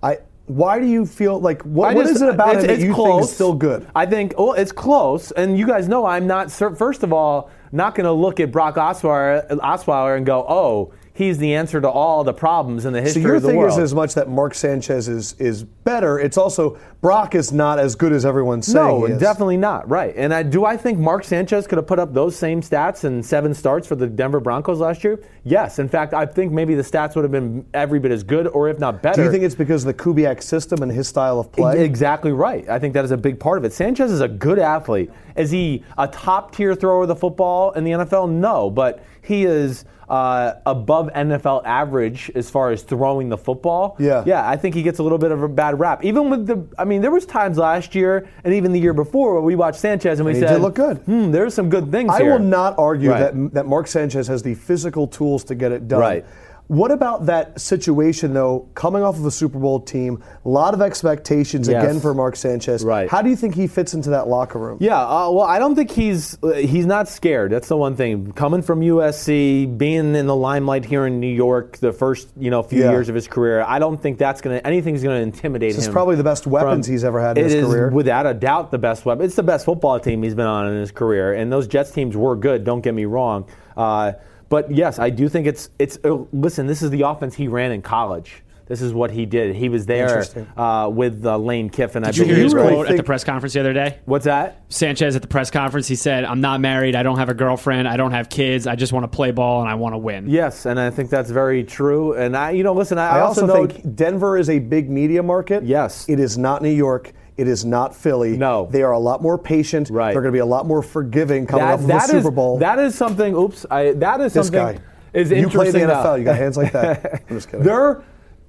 [0.00, 0.18] I.
[0.46, 2.94] Why do you feel like what, just- is it about it's- him that it's you
[2.94, 3.84] think is still good?
[3.96, 6.52] I think well, it's close, and you guys know I'm not.
[6.52, 11.38] First of all, not going to look at Brock Osweiler, Osweiler and go, "Oh, he's
[11.38, 13.72] the answer to all the problems in the So history your of the thing world."
[13.72, 16.18] is as much that Mark Sanchez is is better.
[16.18, 19.00] It's also Brock is not as good as everyone's saying.
[19.00, 19.88] no, definitely not.
[19.88, 20.12] Right.
[20.16, 23.22] And I, do I think Mark Sanchez could have put up those same stats in
[23.22, 25.20] seven starts for the Denver Broncos last year?
[25.44, 25.78] Yes.
[25.78, 28.68] In fact, I think maybe the stats would have been every bit as good, or
[28.68, 29.16] if not better.
[29.16, 31.84] Do you think it's because of the Kubiak system and his style of play?
[31.84, 32.68] Exactly right.
[32.68, 33.72] I think that is a big part of it.
[33.72, 35.10] Sanchez is a good athlete.
[35.36, 38.30] Is he a top tier thrower of the football in the NFL?
[38.30, 43.96] No, but he is uh, above NFL average as far as throwing the football.
[43.98, 44.22] Yeah.
[44.26, 44.48] yeah.
[44.48, 46.04] I think he gets a little bit of a bad rap.
[46.04, 49.32] Even with the, I mean, there was times last year and even the year before
[49.34, 50.98] where we watched Sanchez and we And he said, did look good.
[50.98, 52.32] Hmm, there's some good things I here.
[52.32, 53.34] will not argue Right.
[53.34, 56.00] that that Mark Sanchez has the physical tools to get it done.
[56.00, 56.24] Right.
[56.68, 58.68] What about that situation though?
[58.74, 61.84] Coming off of a Super Bowl team, a lot of expectations Yes.
[61.84, 62.82] again for Mark Sanchez.
[62.82, 63.06] Right.
[63.10, 64.78] How do you think he fits into that locker room?
[64.80, 67.52] Yeah, uh, well, I don't think he's uh, he's not scared.
[67.52, 68.32] That's the one thing.
[68.32, 72.62] Coming from USC, being in the limelight here in New York, the first you know
[72.62, 72.92] few Yeah.
[72.92, 75.92] years of his career, I don't think that's gonna anything's gonna intimidate This is him.
[75.92, 77.90] probably the best weapons he's ever had in It his is career.
[77.90, 79.26] without a doubt the best weapon.
[79.26, 82.16] It's the best football team he's been on in his career, and those Jets teams
[82.16, 82.64] were good.
[82.64, 83.44] Don't get me wrong.
[83.76, 84.12] Uh,
[84.48, 85.98] but yes, I do think it's it's.
[86.04, 88.42] Uh, listen, this is the offense he ran in college.
[88.66, 89.54] This is what he did.
[89.54, 90.24] He was there
[90.56, 92.02] uh, with uh, Lane Kiffin.
[92.02, 93.98] I Did you hear his really quote at the press conference the other day?
[94.06, 94.62] What's that?
[94.70, 96.96] Sanchez at the press conference, he said, I'm not married.
[96.96, 97.86] I don't have a girlfriend.
[97.86, 98.66] I don't have kids.
[98.66, 100.30] I just want to play ball and I want to win.
[100.30, 102.14] Yes, and I think that's very true.
[102.14, 105.22] And I, you know, listen, I, I also, know think Denver is a big media
[105.22, 105.64] market.
[105.64, 106.08] Yes.
[106.08, 107.12] It is not New York.
[107.36, 108.36] It is not Philly.
[108.36, 108.68] No.
[108.70, 109.90] They are a lot more patient.
[109.90, 110.12] Right.
[110.12, 112.30] They're going to be a lot more forgiving coming that, off of that the Super
[112.30, 112.58] Bowl.
[112.58, 113.34] That is something.
[113.34, 114.76] Oops, I, that is this something.
[114.76, 114.84] guy.
[115.12, 115.84] Is you play in the NFL.
[115.84, 116.18] enough.
[116.18, 117.22] You got hands like that.
[117.30, 117.64] I'm just kidding.
[117.64, 118.02] They're,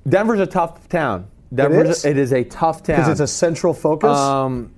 [0.07, 1.27] Denver's a tough town.
[1.53, 2.05] Denver's is?
[2.05, 4.17] it is a tough town Because it's a central focus.
[4.17, 4.73] Um,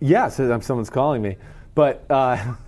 [0.00, 1.36] yes, um, someone's calling me,
[1.74, 2.04] but.
[2.10, 2.54] Uh,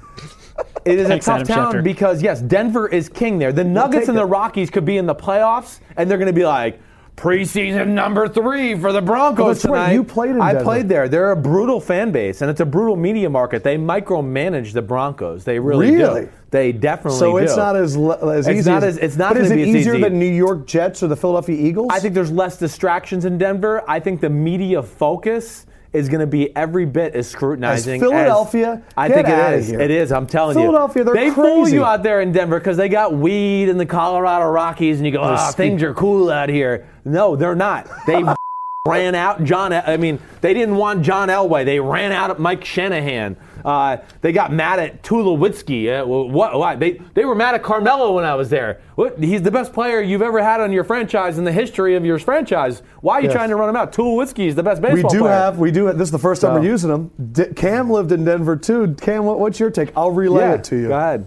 [0.85, 1.85] It is Thanks, a tough Adam town Schefter.
[1.85, 3.53] because yes, Denver is king there.
[3.53, 4.27] The Nuggets take and the it.
[4.27, 6.81] Rockies could be in the playoffs, and they're going to be like
[7.19, 9.93] preseason number three for the Broncos Oh, tonight.
[9.93, 10.65] You played in I Denver.
[10.65, 11.09] played there.
[11.09, 13.65] They're a brutal fan base, and it's a brutal media market.
[13.65, 15.45] They micromanage the Broncos.
[15.45, 16.23] They really, Really?
[16.23, 16.29] do.
[16.51, 17.25] They definitely do.
[17.27, 17.37] so do.
[17.39, 18.71] it's not as le- as It's easy.
[18.71, 20.03] not as, as- it's not But is it easier easy.
[20.03, 21.89] than New York Jets or the Philadelphia Eagles?
[21.91, 23.83] I think there's less distractions in Denver.
[23.89, 28.83] I think the media focus is going to be every bit as scrutinizing As Philadelphia?
[28.97, 29.71] I think it is.
[29.71, 30.13] It is.
[30.13, 31.05] I'm telling Philadelphia, you.
[31.05, 34.47] they're they fool you out there in Denver because they got weed in the Colorado
[34.47, 36.87] Rockies, and you go, ah, speak- things are cool out here.
[37.05, 37.89] No, they're not.
[38.07, 38.23] They
[38.87, 39.73] ran out John.
[39.73, 41.65] I mean, they didn't want John Elway.
[41.65, 43.37] They ran out of Mike Shanahan.
[43.65, 46.03] Uh, they got mad at Tulowitzki.
[46.03, 46.79] Uh, what, what?
[46.81, 48.81] They they were mad at Carmelo when I was there.
[48.95, 49.19] What?
[49.19, 52.19] He's the best player you've ever had on your franchise in the history of your
[52.19, 52.83] franchise.
[53.01, 53.35] Why are you Yes.
[53.35, 53.93] trying to run him out?
[53.93, 54.95] Tulowitzki is the best baseball player.
[54.95, 55.33] we baseball do player.
[55.35, 55.59] have.
[55.59, 55.93] We do.
[55.93, 57.11] This is the first time So- we're using them.
[57.33, 58.95] D- Cam lived in Denver too.
[59.01, 59.93] Cam, what, what's your take?
[59.97, 60.89] I'll relay yeah, it to you.
[60.89, 61.27] Go ahead.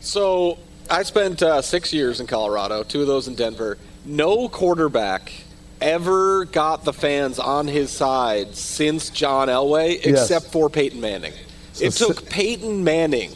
[0.00, 0.58] So
[0.90, 3.78] I spent uh, six years in Colorado, two of those in Denver.
[4.04, 5.32] No quarterback
[5.82, 10.06] ever got the fans on his side since John Elway, Yes.
[10.22, 11.32] except for Peyton Manning.
[11.80, 13.30] it si- took Peyton Manning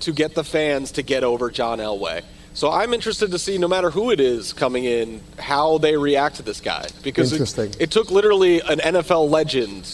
[0.00, 2.22] to get the fans to get over John Elway.
[2.54, 6.36] So I'm interested to see, no matter who it is coming in, how they react
[6.36, 6.86] to this guy.
[7.02, 7.70] Because Interesting.
[7.70, 9.86] it, it took literally an NFL legend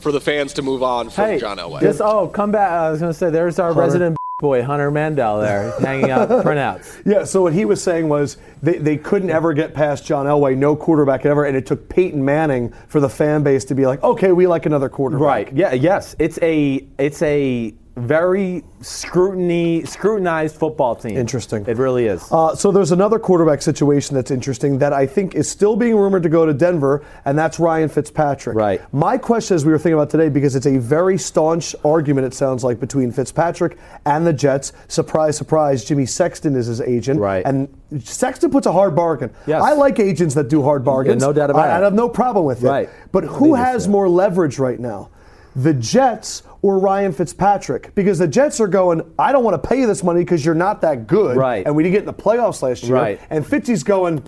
[0.00, 1.80] for the fans to move on from Hey, John Elway.
[1.82, 2.70] just oh, come back.
[2.70, 7.02] I was going to say, there's our resident boy Hunter Mandel there, hanging out printouts.
[7.04, 10.56] Yeah, so what he was saying was they, they couldn't ever get past John Elway,
[10.56, 14.02] no quarterback ever, and it took Peyton Manning for the fan base to be like,
[14.02, 15.26] okay, we like another quarterback.
[15.26, 15.52] Right.
[15.52, 15.74] Yeah.
[15.74, 16.16] Yes.
[16.18, 21.16] It's a it's a very scrutiny scrutinized football team.
[21.16, 21.64] Interesting.
[21.66, 22.26] It really is.
[22.32, 26.22] Uh, so there's another quarterback situation that's interesting that I think is still being rumored
[26.22, 28.56] to go to Denver, and that's Ryan Fitzpatrick.
[28.56, 28.80] Right.
[28.92, 32.34] My question, as we were thinking about today, because it's a very staunch argument, it
[32.34, 34.72] sounds like, between Fitzpatrick and the Jets.
[34.88, 37.20] Surprise, surprise, Jimmy Sexton is his agent.
[37.20, 37.44] Right.
[37.44, 39.30] And Sexton puts a hard bargain.
[39.46, 39.62] Yes.
[39.62, 41.20] I like agents that do hard bargains.
[41.20, 41.80] no doubt about I, it.
[41.80, 42.68] I have no problem with it.
[42.68, 42.88] Right.
[43.12, 45.10] But who has more leverage right now?
[45.56, 47.94] The Jets or Ryan Fitzpatrick?
[47.94, 50.54] Because the Jets are going, I don't want to pay you this money because you're
[50.54, 51.36] not that good.
[51.36, 51.66] Right.
[51.66, 52.94] And we didn't get in the playoffs last year.
[52.94, 53.20] Right.
[53.30, 54.22] And Fitzy's going,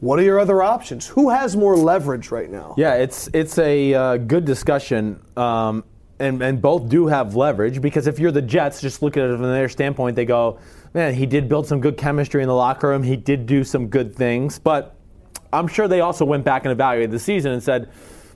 [0.00, 1.06] what are your other options?
[1.08, 2.74] Who has more leverage right now?
[2.76, 5.82] Yeah, it's it's a uh, good discussion, um,
[6.20, 9.36] and and both do have leverage because if you're the Jets, just look at it
[9.36, 10.60] from their standpoint, they go,
[10.94, 13.02] man, he did build some good chemistry in the locker room.
[13.02, 14.94] He did do some good things, but
[15.52, 17.90] I'm sure they also went back and evaluated the season and said,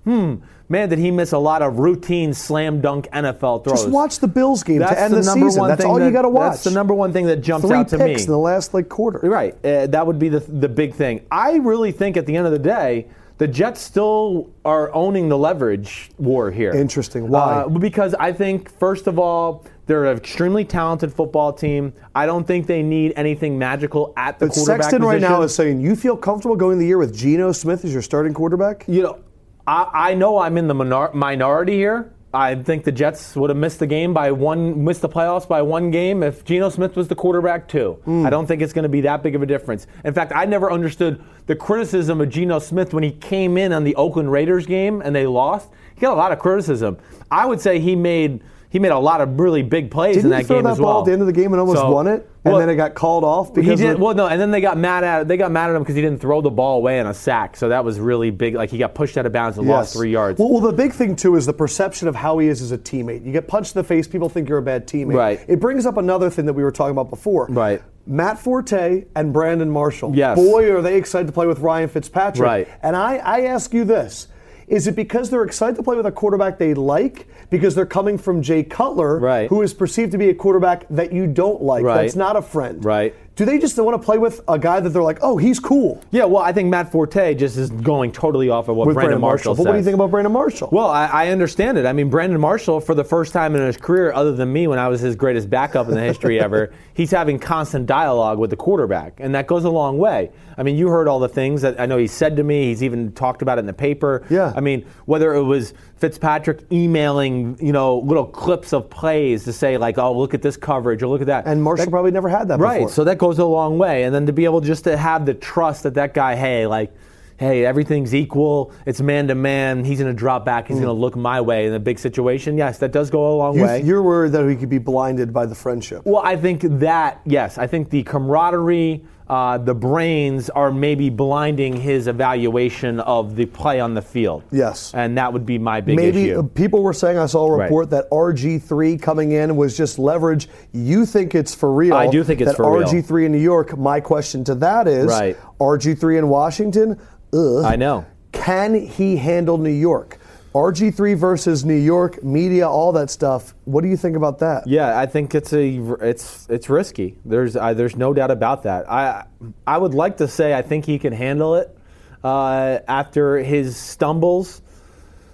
[0.05, 0.37] hmm,
[0.73, 3.83] man, did he miss a lot of routine slam dunk NFL throws?
[3.83, 5.61] Just watch the Bills game That's to end the the, number season.
[5.61, 6.53] one That's thing all you got to watch.
[6.53, 8.07] That's the number one thing that jumps Three out to me.
[8.07, 9.21] picks in the last like quarter.
[9.23, 9.55] Right.
[9.65, 11.25] Uh, that would be the, the big thing.
[11.31, 13.07] I really think at the end of the day,
[13.39, 16.73] the Jets still are owning the leverage war here.
[16.73, 17.29] Interesting.
[17.29, 17.63] Why?
[17.63, 21.93] Uh, because I think, first of all, they're an extremely talented football team.
[22.15, 25.55] I don't think they need anything magical at the But quarterback Sexton right now is
[25.55, 28.85] saying, you feel comfortable going the year with Geno Smith as your starting quarterback?
[28.87, 29.19] you know,
[29.67, 32.13] I, I know I'm in the minor- minority here.
[32.35, 35.61] I think the Jets would have missed the game by one, missed the playoffs by
[35.61, 37.99] one game if Geno Smith was the quarterback too.
[38.05, 38.25] Hmm.
[38.25, 39.87] I don't think it's going to be that big of a difference.
[40.03, 43.85] In fact, I never understood the criticism of Geno Smith when he came in on
[43.85, 45.69] the Oakland Raiders game and they lost.
[45.95, 46.97] He got a lot of criticism.
[47.31, 50.37] I would say he made he made a lot of really big plays Didn't in
[50.39, 51.79] he that throw game that as ball at the end of the game and almost
[51.81, 52.27] So- won it?
[52.45, 54.51] And well, then it got called off he because did of well, no, and then
[54.51, 56.79] they got mad at they got mad at him because he didn't throw the ball
[56.79, 57.55] away on a sack.
[57.57, 58.55] So that was really big.
[58.57, 60.01] Like he got pushed out of bounds and lost Yes.
[60.01, 60.41] three yards.
[60.41, 62.79] Well, well, the big thing too is the perception of how he is as a
[62.79, 63.25] teammate.
[63.25, 65.15] You get punched in the face, people think you're a bad teammate.
[65.15, 65.41] Right.
[65.47, 67.47] It brings up another thing that we were talking about before.
[67.49, 67.81] Right.
[68.09, 70.13] Matt Forte and Brandon Marshall.
[70.17, 70.37] Yes.
[70.37, 72.45] Boy, are they excited to play with Ryan Fitzpatrick.
[72.45, 72.69] Right.
[72.83, 74.27] And I, I ask you this.
[74.69, 77.27] Is it because they're excited to play with a quarterback they like?
[77.51, 79.49] Because they're coming from Jay Cutler, Right.
[79.49, 82.03] who is perceived to be a quarterback that you don't like, Right.
[82.03, 82.85] that's not a friend.
[82.85, 83.15] Right.
[83.35, 86.03] Do they just want to play with a guy that they're like, oh, he's cool?
[86.11, 89.21] Yeah, well, I think Matt Forte just is going totally off of what With Brandon,
[89.21, 90.69] Marshall, But what do you think about Brandon Marshall?
[90.71, 91.87] Well, I, I understand it.
[91.87, 94.79] I mean, Brandon Marshall, for the first time in his career, other than me when
[94.79, 98.57] I was his greatest backup in the history ever, he's having constant dialogue with the
[98.57, 100.31] quarterback, and that goes a long way.
[100.59, 102.67] I mean, you heard all the things that I know he said to me.
[102.67, 104.27] He's even talked about it in the paper.
[104.29, 104.53] Yeah.
[104.55, 109.79] I mean, whether it was Fitzpatrick emailing, you know, little clips of plays to say
[109.79, 112.29] like, "Oh, look at this coverage," or "Look at that," and Marshall That- probably never
[112.29, 112.81] had that Right.
[112.81, 112.91] before.
[112.91, 114.03] So that goes a long way.
[114.03, 116.93] And then to be able just to have the trust that that guy, hey, like,
[117.39, 118.73] hey, everything's equal.
[118.85, 119.85] It's man to man.
[119.85, 120.67] He's going to drop back.
[120.67, 120.85] He's hmm.
[120.85, 122.59] going to look my way in a big situation.
[122.59, 123.57] Yes, that does go a long.
[123.57, 123.83] You, way.
[123.83, 126.05] you're worried that he could be blinded by the friendship.
[126.05, 131.75] well, I think that, yes, I think the camaraderie, uh, the brains are maybe blinding
[131.77, 134.43] his evaluation of the play on the field.
[134.51, 134.93] Yes.
[134.95, 136.41] And that would be my big Maybe issue.
[136.41, 137.65] uh, people were saying I saw a Right.
[137.65, 140.49] report that RG3 coming in was just leverage.
[140.73, 141.95] You think it's for real?
[141.95, 142.87] I do think it's for real.
[142.87, 143.77] RG3 in New York.
[143.79, 145.37] My question to that is: Right.
[145.61, 146.99] RG3 in Washington.
[147.33, 147.65] Ugh.
[147.65, 148.05] I know.
[148.33, 150.19] Can he handle New York?
[150.55, 153.55] RG3 versus New York media, all that stuff.
[153.65, 154.67] What do you think about that?
[154.67, 157.17] Yeah, I think it's a it's it's risky.
[157.25, 158.91] There's uh, there's no doubt about that.
[158.91, 159.25] I
[159.67, 161.77] I would like to say I think he can handle it
[162.23, 164.61] uh, after his stumbles,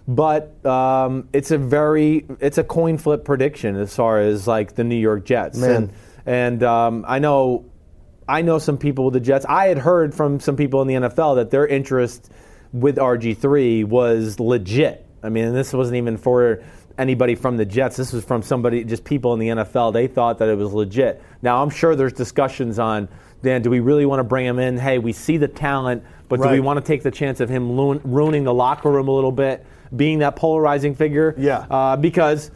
[0.07, 4.85] but um, it's a very it's a coin flip prediction as far as like the
[4.85, 5.59] New York Jets.
[5.59, 5.71] Man.
[5.71, 5.93] And
[6.27, 7.65] and um, I know
[8.29, 9.47] I know some people with the Jets.
[9.49, 12.31] I had heard from some people in the NFL that their interest
[12.73, 15.07] with RG3 was legit.
[15.23, 16.63] I mean, this wasn't even for
[16.99, 17.97] anybody from the Jets.
[17.97, 19.93] This was from somebody, just people in the NFL.
[19.93, 21.23] They thought that it was legit.
[21.43, 23.09] Now, I'm sure there's discussions on,
[23.43, 24.77] Dan, do we really want to bring him in?
[24.77, 27.77] Hey, we see the talent, but do we want to take the chance of him
[28.05, 31.35] ruining the locker room a little bit, being that polarizing figure?
[31.39, 31.59] Yeah.
[31.71, 32.51] Uh, because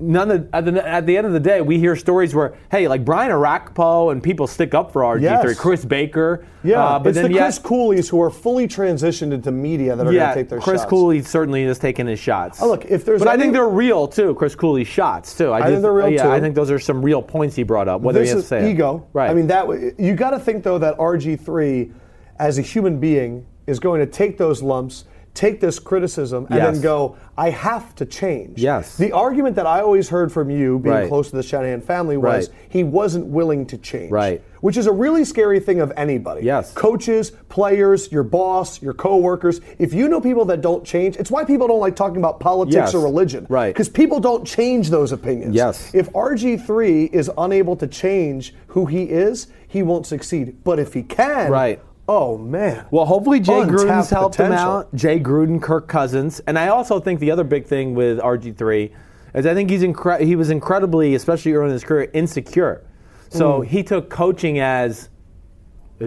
[0.00, 2.86] none of, at, the, at the end of the day, we hear stories where, hey,
[2.88, 5.58] like Brian Orakpo and people stick up for RG3, Yes.
[5.58, 6.44] Chris Baker.
[6.62, 9.96] Yeah, uh, but it's then the yet- Chris Cooleys who are fully transitioned into media
[9.96, 10.90] that are yeah, going to take their Chris shots.
[10.90, 12.60] Cooley certainly is taking his shots.
[12.62, 14.34] Oh, look, if there's but I think they're real too.
[14.34, 15.52] Chris Cooley's shots too.
[15.52, 16.30] I, think do- they're real, yeah, too.
[16.30, 18.00] I think those are some real points he brought up.
[18.00, 18.72] Whether this he has is to say it.
[18.72, 19.06] ego.
[19.12, 19.30] right?
[19.30, 21.92] I mean, that you got to think though that RG3,
[22.38, 25.04] as a human being, is going to take those lumps,
[25.38, 26.72] take this criticism and Yes.
[26.74, 28.58] then go, I have to change.
[28.60, 28.96] Yes.
[28.96, 31.08] The argument that I always heard from you, being Right.
[31.08, 32.56] close to the Shanahan family, was Right.
[32.68, 34.10] he wasn't willing to change.
[34.10, 34.42] Right.
[34.60, 36.44] Which is a really scary thing of anybody.
[36.44, 36.72] Yes.
[36.72, 39.60] Coaches, players, your boss, your coworkers.
[39.78, 42.74] If you know people that don't change, it's why people don't like talking about politics
[42.74, 42.94] Yes.
[42.96, 43.46] or religion.
[43.48, 43.72] Right.
[43.72, 45.54] Because people don't change those opinions.
[45.54, 45.92] Yes.
[45.94, 50.56] If RG3 is unable to change who he is, he won't succeed.
[50.64, 51.80] But if he can, Right.
[52.08, 52.86] Oh man.
[52.90, 54.94] Well, hopefully Jay Untapped Gruden's helped him out.
[54.94, 58.90] Jay Gruden, Kirk Cousins, and I also think the other big thing with RG3
[59.34, 62.82] is I think he's incre- he was incredibly, especially early in his career, insecure.
[63.28, 63.66] So Mm.
[63.66, 65.10] he took coaching as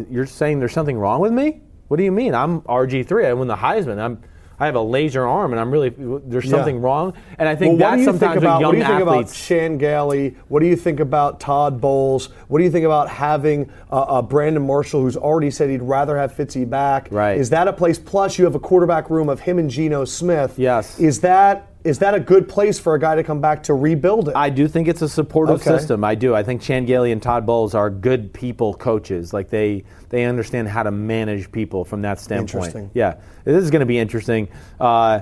[0.10, 1.62] you're saying there's something wrong with me.
[1.88, 2.34] What do you mean?
[2.34, 3.28] I'm RG3.
[3.28, 4.00] I win the Heisman.
[4.00, 4.20] I'm
[4.62, 6.52] I have a laser arm, and I'm really there's Yeah.
[6.52, 7.14] something wrong.
[7.40, 9.32] And I think Well, that's sometimes think about young what do you think athletes.
[9.32, 10.36] about Chan Gailey?
[10.50, 12.30] What do you think about Todd Bowles?
[12.48, 16.16] What do you think about having uh, uh, Brandon Marshall, who's already said he'd rather
[16.16, 17.08] have Fitzy back?
[17.10, 17.38] Right.
[17.40, 17.98] Is that a place?
[17.98, 20.54] Plus, you have a quarterback room of him and Geno Smith.
[20.60, 21.00] Yes.
[21.00, 24.30] Is that is that a good place for a guy to come back to rebuild
[24.30, 24.36] it?
[24.36, 25.78] I do think it's a supportive Okay.
[25.78, 26.04] system.
[26.04, 26.36] I do.
[26.36, 29.34] I think Chan Gailey and Todd Bowles are good people coaches.
[29.34, 32.66] Like they they understand how to manage people from that standpoint.
[32.66, 32.92] Interesting.
[32.94, 33.16] Yeah,
[33.46, 34.50] this is going to be interesting.
[34.80, 35.22] Uh,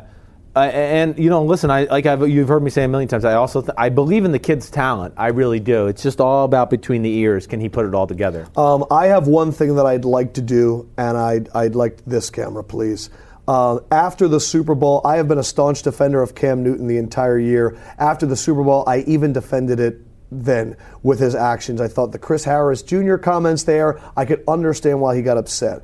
[0.56, 3.24] uh, and you know, listen, I like I've, you've heard me say a million times.
[3.24, 5.14] I also th- I believe in the kid's talent.
[5.16, 5.88] I really do.
[5.88, 7.46] It's just all about between the ears.
[7.46, 8.48] Can he put it all together?
[8.58, 12.30] Um, I have one thing that I'd like to do, and I'd, I'd like this
[12.32, 13.12] camera, please.
[13.50, 16.98] Uh, after the Super Bowl, I have been a staunch defender of Cam Newton the
[16.98, 17.76] entire year.
[17.98, 21.82] After the Super Bowl, I even defended it then with his actions.
[21.82, 23.16] I thought the Chris Harris Jr.
[23.16, 25.82] comments there, I could understand why he got upset.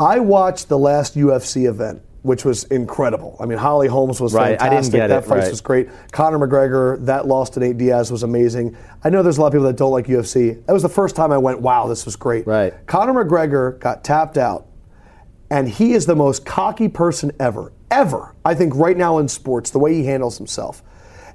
[0.00, 3.36] I watched the last UFC event, which was incredible.
[3.38, 4.90] I mean, Holly Holmes was Right, I fantastic.
[4.90, 5.50] didn't get that it, fight right.
[5.50, 5.88] was great.
[6.10, 8.76] Conor McGregor, that loss to Nate Diaz was amazing.
[9.04, 10.66] I know there's a lot of people that don't like UFC.
[10.66, 12.44] That was the first time I went, wow, this was great.
[12.44, 12.74] Right.
[12.88, 14.66] Conor McGregor got tapped out,
[15.52, 18.34] and he is the most cocky person ever, ever.
[18.42, 20.82] I think right now in sports, the way he handles himself.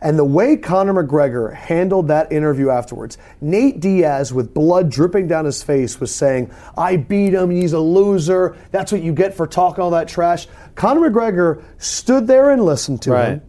[0.01, 5.45] And the way Conor McGregor handled that interview afterwards, Nate Diaz, with blood dripping down
[5.45, 9.45] his face, was saying, I beat him, he's a loser, that's what you get for
[9.45, 10.47] talking all that trash.
[10.74, 13.30] Conor McGregor stood there and listened to Right.
[13.30, 13.41] him.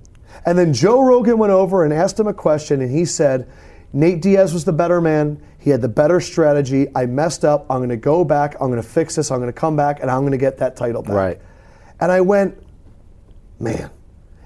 [0.44, 3.48] And then Joe Rogan went over and asked him a question, and he said,
[3.92, 5.40] Nate Diaz was the better man.
[5.58, 6.86] He had the better strategy.
[6.94, 7.66] I messed up.
[7.70, 8.54] I'm going to go back.
[8.60, 9.30] I'm going to fix this.
[9.30, 11.12] I'm going to come back, and I'm going to get that title back.
[11.14, 11.40] Right.
[12.00, 12.62] And I went,
[13.58, 13.90] man,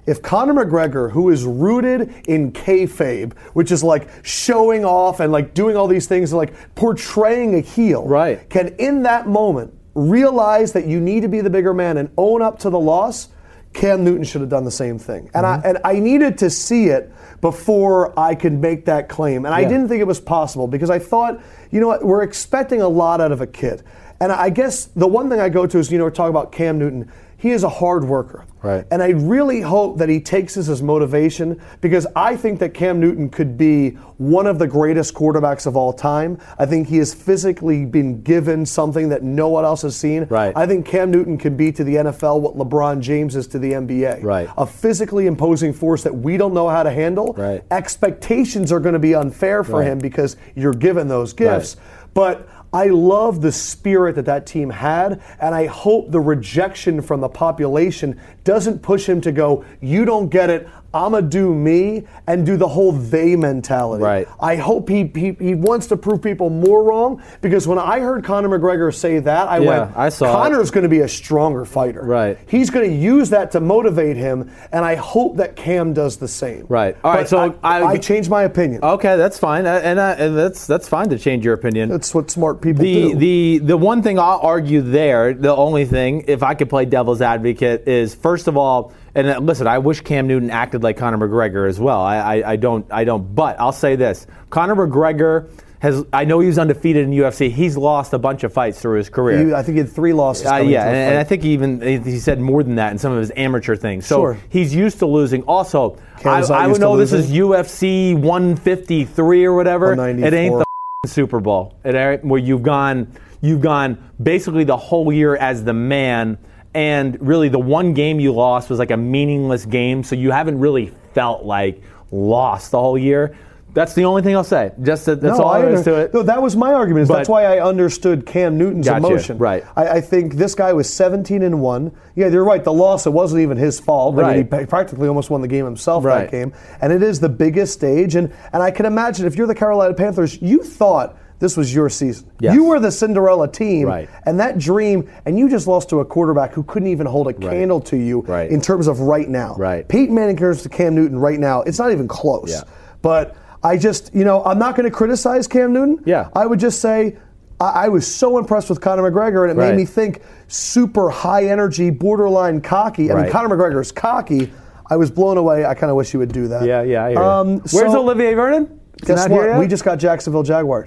[0.06, 5.54] if Conor McGregor, who is rooted in kayfabe, which is like showing off and like
[5.54, 8.48] doing all these things, and like portraying a heel, Right.
[8.48, 12.42] can in that moment realize that you need to be the bigger man and own
[12.42, 13.28] up to the loss,
[13.74, 15.30] Cam Newton should have done the same thing.
[15.34, 15.66] And Mm-hmm.
[15.66, 17.12] I and I needed to see it
[17.42, 19.44] before I could make that claim.
[19.44, 22.80] And I didn't think it was possible because I thought, you know what, we're expecting
[22.80, 23.82] a lot out of a kid.
[24.20, 26.52] And I guess the one thing I go to is, you know, we're talking about
[26.52, 27.10] Cam Newton.
[27.42, 28.44] He is a hard worker.
[28.62, 28.86] Right.
[28.92, 33.00] And I really hope that he takes this as motivation because I think that Cam
[33.00, 36.38] Newton could be one of the greatest quarterbacks of all time.
[36.56, 40.28] I think he has physically been given something that no one else has seen.
[40.30, 40.52] Right.
[40.56, 43.72] I think Cam Newton can be to the NFL what LeBron James is to the
[43.72, 44.22] NBA.
[44.22, 44.48] Right.
[44.56, 47.32] A physically imposing force that we don't know how to handle.
[47.36, 47.64] Right.
[47.72, 49.88] Expectations are going to be unfair for Right.
[49.88, 51.76] him because you're given those gifts.
[52.14, 57.20] But I love the spirit that that team had, and I hope the rejection from
[57.20, 62.44] the population doesn't push him to go, you don't get it, I'ma do me, and
[62.44, 64.02] do the whole they mentality.
[64.04, 64.28] Right.
[64.40, 68.24] I hope he, he, he wants to prove people more wrong because when I heard
[68.24, 70.32] Conor McGregor say that, I Yeah, went, I saw.
[70.32, 72.02] Conor's going to be a stronger fighter.
[72.02, 72.38] Right.
[72.46, 76.28] He's going to use that to motivate him, and I hope that Cam does the
[76.28, 76.66] same.
[76.68, 76.96] Right.
[77.02, 78.82] All right, But so I, I- I changed my opinion.
[78.82, 81.88] Okay, that's fine, and, I, and that's that's fine to change your opinion.
[81.88, 83.14] That's what smart people the do.
[83.16, 87.20] the the one thing I'll argue there, the only thing, if I could play devil's
[87.22, 91.18] advocate, is first of all, and uh, listen, I wish Cam Newton acted like Conor
[91.18, 92.00] McGregor as well.
[92.00, 95.48] I, I, I don't I don't, but I'll say this: Conor McGregor
[95.80, 96.04] has.
[96.12, 97.50] I know he's undefeated in UFC.
[97.50, 99.46] He's lost a bunch of fights through his career.
[99.46, 100.46] He- I think he had three losses.
[100.46, 102.98] Uh, yeah, and, and I think he even he he said more than that in
[102.98, 104.06] some of his amateur things.
[104.06, 104.38] So Sure.
[104.48, 105.42] he's used to losing.
[105.42, 107.30] Also, I, Cam's not I would know this is.
[107.30, 109.92] UFC 153 or whatever.
[110.08, 110.64] It ain't
[111.02, 111.74] the Super Bowl.
[111.84, 116.38] It ain't where you've gone you've gone basically the whole year as the man.
[116.74, 120.58] And really, the one game you lost was like a meaningless game, so you haven't
[120.58, 123.36] really felt like lost the whole year.
[123.74, 124.70] That's the only thing I'll say.
[124.82, 126.12] Just that, that's No, all I there is to it.
[126.12, 127.08] No, that was my argument.
[127.08, 129.38] But- that's why I understood Cam Newton's Gotcha, emotion.
[129.38, 129.64] right.
[129.74, 131.90] I, I think this guy was 17 and one.
[132.14, 132.62] Yeah, you're right.
[132.62, 134.14] The loss it wasn't even his fault.
[134.14, 134.60] I mean, Right.
[134.60, 136.24] he practically almost won the game himself Right.
[136.24, 136.52] that game.
[136.82, 138.14] And it is the biggest stage.
[138.14, 141.90] And and I can imagine if you're the Carolina Panthers, you thought this was your
[141.90, 142.30] season.
[142.38, 142.54] Yes.
[142.54, 144.08] You were the Cinderella team, Right.
[144.26, 147.32] and that dream, and you just lost to a quarterback who couldn't even hold a
[147.32, 148.48] candle to you Right.
[148.48, 149.56] in terms of right now.
[149.58, 149.86] Right.
[149.88, 151.62] Peyton Manning compares to Cam Newton right now.
[151.62, 152.50] It's not even close.
[152.50, 152.60] Yeah.
[153.02, 153.34] But
[153.64, 155.98] I just, you know, I'm not going to criticize Cam Newton.
[156.04, 156.28] Yeah.
[156.34, 157.16] I would just say
[157.60, 159.70] I, I was so impressed with Conor McGregor, and it Right.
[159.70, 163.10] made me think super high energy, borderline cocky.
[163.10, 164.52] I mean, Conor McGregor is cocky.
[164.88, 165.64] I was blown away.
[165.64, 166.64] I kind of wish he would do that.
[166.64, 167.04] Yeah, yeah.
[167.04, 167.24] I hear you.
[167.24, 168.78] Um, Where's so- Olivier Vernon?
[169.04, 169.58] Guess what?
[169.58, 170.86] We just got Jacksonville Jaguar.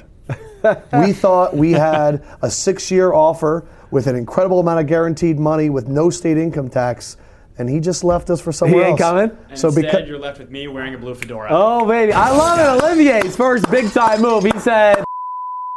[0.93, 5.87] we thought we had a six-year offer with an incredible amount of guaranteed money with
[5.87, 7.17] no state income tax,
[7.57, 9.09] and he just left us for somewhere he ain't else.
[9.09, 9.37] coming?
[9.49, 11.47] And So instead, because you're left with me wearing a blue fedora.
[11.51, 12.83] Oh baby, I love it.
[12.83, 14.43] Olivier's first big time move.
[14.43, 15.03] He said,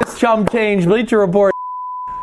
[0.01, 1.55] "This chump change Bleacher Report.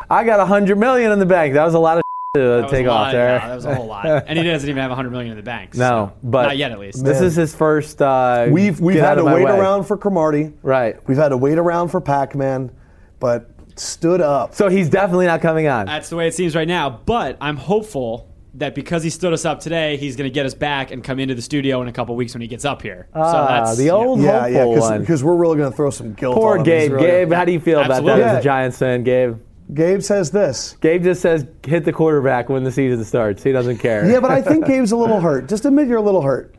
[0.10, 1.54] I got a hundred million in the bank.
[1.54, 2.04] That was a lot of
[2.36, 3.40] to That was take off lot, there.
[3.40, 4.06] no, that was a whole lot.
[4.28, 5.76] And he doesn't even have 100 million in the bank.
[5.76, 7.04] no, so- but not yet at least.
[7.04, 8.02] This is his first.
[8.02, 9.52] Uh, we've we've had to wait way.
[9.52, 10.54] around for Cromartie.
[10.62, 10.96] Right.
[11.08, 12.72] We've had to wait around for Pac-Man,
[13.20, 14.54] but stood up.
[14.56, 15.86] So he's definitely not coming on.
[15.88, 16.90] That's the way it seems right now.
[16.90, 20.54] But I'm hopeful that because he stood us up today, he's going to get us
[20.54, 23.10] back and come into the studio in a couple weeks when he gets up here.
[23.14, 25.02] so Ah, that's the old yeah, yeah, hopeful one.
[25.02, 26.36] because we're really going to throw some guilt.
[26.38, 26.66] Poor on him.
[26.66, 26.92] He's Gabe.
[26.94, 28.24] really- Gabe, how do you feel about that Absolutely.
[28.24, 29.36] as a Giants fan, Gabe?
[29.74, 30.78] Gabe says this.
[30.80, 33.44] Gabe just says hit the quarterback when the season starts.
[33.44, 34.10] He doesn't care.
[34.10, 35.50] Yeah, but I think Gabe's a little hurt.
[35.50, 36.56] Just admit you're a little hurt.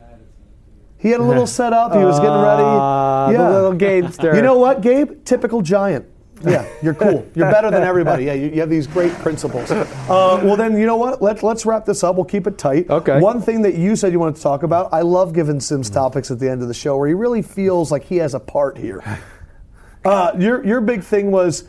[0.99, 1.93] He had a little set up.
[1.93, 2.63] He was getting ready.
[2.63, 4.35] Ah, the little Gabester.
[4.35, 5.23] You know what, Gabe?
[5.25, 6.05] Typical giant.
[6.43, 7.25] Yeah, you're cool.
[7.35, 8.25] You're better than everybody.
[8.25, 9.71] Yeah, you, you have these great principles.
[9.71, 9.85] Uh,
[10.43, 11.21] well, then you know what?
[11.21, 12.15] Let's let's wrap this up.
[12.15, 12.89] We'll keep it tight.
[12.89, 13.19] Okay.
[13.19, 14.93] One thing that you said you wanted to talk about.
[14.93, 17.91] I love giving Simms topics at the end of the show where he really feels
[17.91, 19.03] like he has a part here.
[20.05, 21.65] Uh, your your big thing was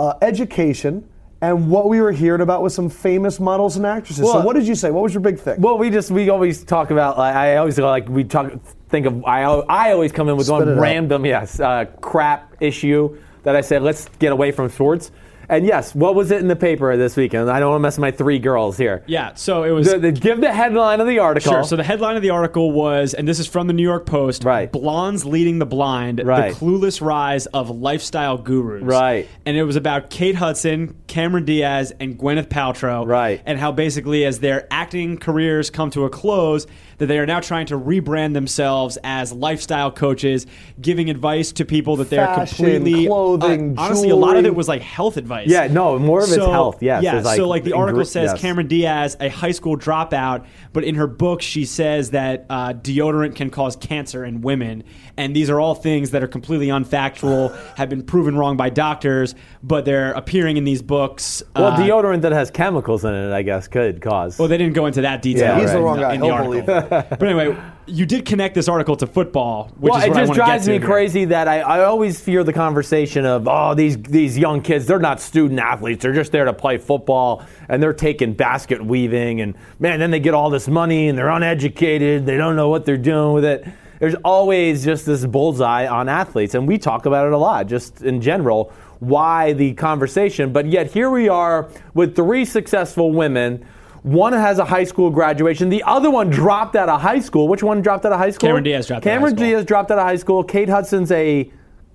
[0.00, 1.06] uh, education.
[1.42, 4.30] And what we were hearing about was some famous models and actresses.
[4.30, 4.90] so what did you say?
[4.90, 5.58] What was your big thing?
[5.60, 7.16] Well, we just we always talk about.
[7.16, 8.52] Like, I always like we talk.
[8.90, 9.42] Think of I.
[9.42, 13.78] I always come in with Spit one random yes uh, crap issue that I say
[13.78, 15.12] let's get away from sports.
[15.50, 17.50] And yes, what was it in the paper this weekend?
[17.50, 19.02] I don't want to mess with my three girls here.
[19.06, 19.34] yeah.
[19.34, 19.90] So it was.
[19.90, 21.52] The, the- give the headline of the article.
[21.52, 21.64] Sure.
[21.64, 24.44] So the headline of the article was, and this is from the New York Post:
[24.44, 24.70] Right.
[24.70, 26.54] "Blondes leading the blind: Right.
[26.54, 29.28] the clueless rise of lifestyle gurus." Right.
[29.44, 33.06] And it was about Kate Hudson, Cameron Diaz, and Gwyneth Paltrow.
[33.06, 33.42] Right.
[33.44, 36.66] And how basically, as their acting careers come to a close,
[37.00, 40.46] that they are now trying to rebrand themselves as lifestyle coaches,
[40.80, 44.68] giving advice to people that they're completely clothing, uh, honestly, a lot of it was
[44.68, 45.48] like health advice.
[45.48, 47.20] Yeah, no, more of it's health, yes, Yeah.
[47.20, 48.40] like so like the article ingre- says, yes.
[48.40, 50.44] Cameron Diaz, a high school dropout,
[50.74, 54.84] but in her book she says that uh, deodorant can cause cancer in women,
[55.16, 59.34] and these are all things that are completely unfactual, have been proven wrong by doctors,
[59.62, 61.42] but they're appearing in these books.
[61.56, 64.38] well, uh, deodorant that has chemicals in it, I guess, could cause.
[64.38, 65.56] Well, they didn't go into that detail.
[65.56, 66.14] Yeah, He's the wrong guy.
[66.14, 66.89] In the He'll article.
[66.90, 70.20] But anyway, you did connect this article to football, which well, is it what I
[70.20, 70.86] just want to get drives me here.
[70.86, 74.98] crazy that I, I always fear the conversation of oh these these young kids they're
[74.98, 79.54] not student athletes they're just there to play football and they're taking basket weaving and
[79.78, 82.96] man then they get all this money and they're uneducated they don't know what they're
[82.96, 83.66] doing with it.
[83.98, 88.02] There's always just this bullseye on athletes and we talk about it a lot just
[88.02, 93.64] in general why the conversation but yet here we are with three successful women.
[94.02, 95.68] One has a high school graduation.
[95.68, 97.48] The other one dropped out of high school.
[97.48, 98.48] Which one dropped out of high school?
[98.48, 99.36] Cameron Diaz dropped out of high school.
[99.44, 100.44] Diaz dropped out of high school.
[100.44, 101.50] Kate Hudson's a.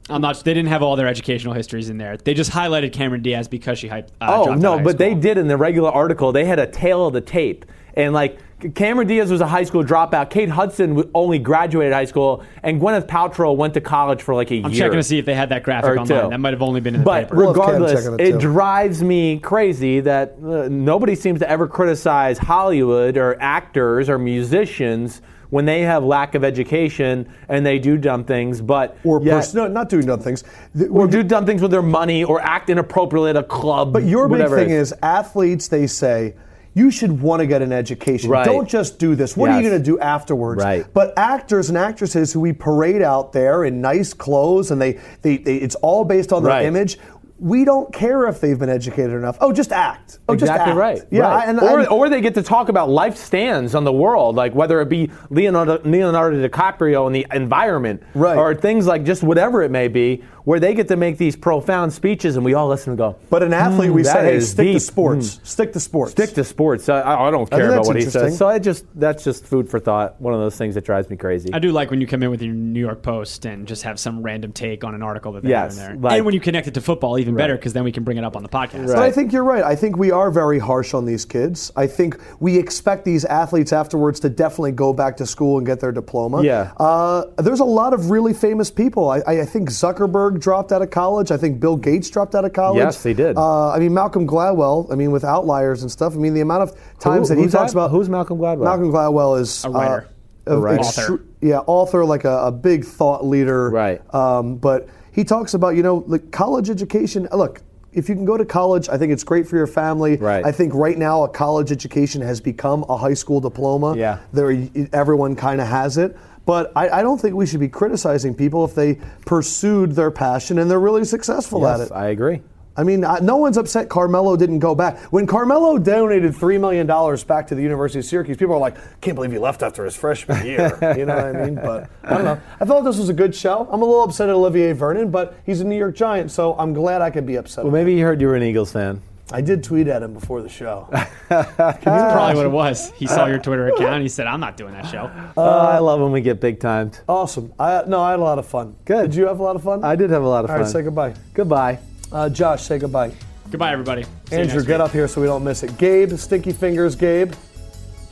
[0.07, 0.43] I'm not.
[0.43, 2.15] They didn't have all their educational histories in there.
[2.17, 4.09] They just highlighted Cameron Diaz because she hyped.
[4.21, 6.31] Uh, Oh dropped out no, of high but they did in the regular article.
[6.31, 7.65] They had a tail of the tape,
[7.95, 8.39] and like
[8.73, 10.29] Cameron Diaz was a high school dropout.
[10.29, 14.55] Kate Hudson only graduated high school, and Gwyneth Paltrow went to college for like a
[14.55, 14.65] I'm year.
[14.65, 16.23] I'm checking to see if they had that graphic Or online.
[16.23, 16.29] two.
[16.29, 17.35] That might have only been in the But paper.
[17.35, 22.37] But regardless, checking it it drives me crazy that uh, nobody seems to ever criticize
[22.37, 25.21] Hollywood or actors or musicians
[25.51, 28.61] when they have lack of education and they do dumb things.
[28.61, 30.43] But or yet- pers- no, not doing dumb things.
[30.73, 33.93] The- or do dumb things with their money or act inappropriately at a club.
[33.93, 35.67] But your big whatever it thing is athletes.
[35.67, 36.35] They say
[36.75, 38.29] you should want to get an education.
[38.29, 38.45] Right.
[38.45, 39.35] Don't just do this.
[39.35, 40.61] What are you going to do afterwards?
[40.61, 40.85] Right.
[40.93, 45.37] But actors and actresses who we parade out there in nice clothes and they, they,
[45.37, 46.65] they it's all based on their Right.
[46.65, 46.99] image.
[47.37, 49.37] We don't care if they've been educated enough.
[49.41, 50.19] Oh, just act.
[50.29, 50.77] Oh, just exactly act.
[50.79, 51.01] right.
[51.11, 51.45] Yeah, right.
[51.45, 54.53] I- and, or, or they get to talk about life stands on the world, like
[54.55, 58.37] whether it be Leonardo, Leonardo DiCaprio and the environment, Right.
[58.37, 61.91] or things like just whatever it may be, where they get to make these profound
[61.93, 63.15] speeches and we all listen and go.
[63.29, 64.81] but an athlete, we "Hmm, say, hey, is stick to deep.
[64.81, 65.39] sports.
[65.43, 66.11] Stick to sports.
[66.13, 66.87] Stick to sports.
[66.89, 68.29] I, I don't I care about what he interesting.
[68.29, 68.37] says.
[68.37, 70.19] So I just that's just food for thought.
[70.21, 71.49] One of those things that drives me crazy.
[71.53, 73.99] I do like when you come in with your New York Post and just have
[73.99, 76.09] some random take on an article that they Yes, have in there.
[76.09, 78.03] like- and when you connect it to football, even even better because then we can
[78.03, 78.85] bring it up on the podcast.
[78.85, 79.63] But I think you're right.
[79.63, 81.71] I think we are very harsh on these kids.
[81.75, 85.79] I think we expect these athletes afterwards to definitely go back to school and get
[85.79, 86.43] their diploma.
[86.43, 86.71] Yeah.
[86.77, 89.09] Uh, there's a lot of really famous people.
[89.09, 91.31] I, I think Zuckerberg dropped out of college.
[91.31, 92.77] I think Bill Gates dropped out of college.
[92.77, 93.37] Yes, they did.
[93.37, 94.91] Uh, I mean, Malcolm Gladwell.
[94.91, 96.13] I mean, with outliers and stuff.
[96.13, 97.77] I mean, the amount of times Who- that he talks that?
[97.79, 98.63] about Who's Malcolm Gladwell?
[98.63, 100.07] Malcolm Gladwell is A writer.
[100.47, 100.81] Uh, a writer.
[100.81, 101.21] Author.
[101.41, 103.69] Yeah, author, like a, a big thought leader.
[103.69, 104.01] Right.
[104.13, 107.27] Um, but he talks about, you know, like college education.
[107.33, 107.61] Look,
[107.93, 110.17] if you can go to college, I think it's great for your family.
[110.17, 110.45] Right.
[110.45, 113.95] I think right now a college education has become a high school diploma.
[113.95, 114.19] Yeah.
[114.33, 116.15] There, everyone kind of has it.
[116.45, 120.59] But I, I don't think we should be criticizing people if they pursued their passion
[120.59, 121.93] and they're really successful at Yes, it.
[121.93, 122.41] I agree.
[122.77, 124.99] I mean, I- no one's upset Carmelo didn't go back.
[125.11, 126.85] When Carmelo donated $3 million
[127.25, 129.95] back to the University of Syracuse, people are like, can't believe he left after his
[129.95, 130.77] freshman year.
[130.97, 131.55] you know what I mean?
[131.55, 132.39] But I don't know.
[132.59, 133.67] I thought this was a good show.
[133.71, 136.73] I'm a little upset at Olivier Vernon, but he's a New York Giant, so I'm
[136.73, 137.63] glad I could be upset.
[137.63, 139.01] Well, maybe you heard you were an Eagles fan.
[139.31, 140.87] I did tweet at him before the show.
[141.29, 142.91] That's probably what it was.
[142.95, 143.93] He saw your Twitter account.
[143.95, 146.59] And he said, "I'm not doing that show." Uh, I love when we get big
[146.59, 146.99] timed.
[147.09, 147.51] awesome.
[147.59, 148.75] I, no, I had a lot of fun.
[148.85, 149.11] Good.
[149.11, 149.83] Did you have a lot of fun?
[149.83, 150.63] I did have a lot of All fun.
[150.63, 151.15] right, say goodbye.
[151.33, 151.79] Goodbye.
[152.11, 153.11] Uh, Josh, say goodbye.
[153.49, 154.03] Goodbye, everybody.
[154.29, 154.85] See Andrew, get week.
[154.85, 155.75] up here so we don't miss it.
[155.77, 157.33] Gabe, Stinky Fingers, Gabe.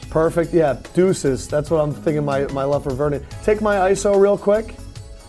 [0.09, 0.53] Perfect.
[0.53, 1.47] Yeah, deuces.
[1.47, 2.25] That's what I'm thinking.
[2.25, 3.23] My my left for Vernon.
[3.43, 4.75] Take my ISO real quick.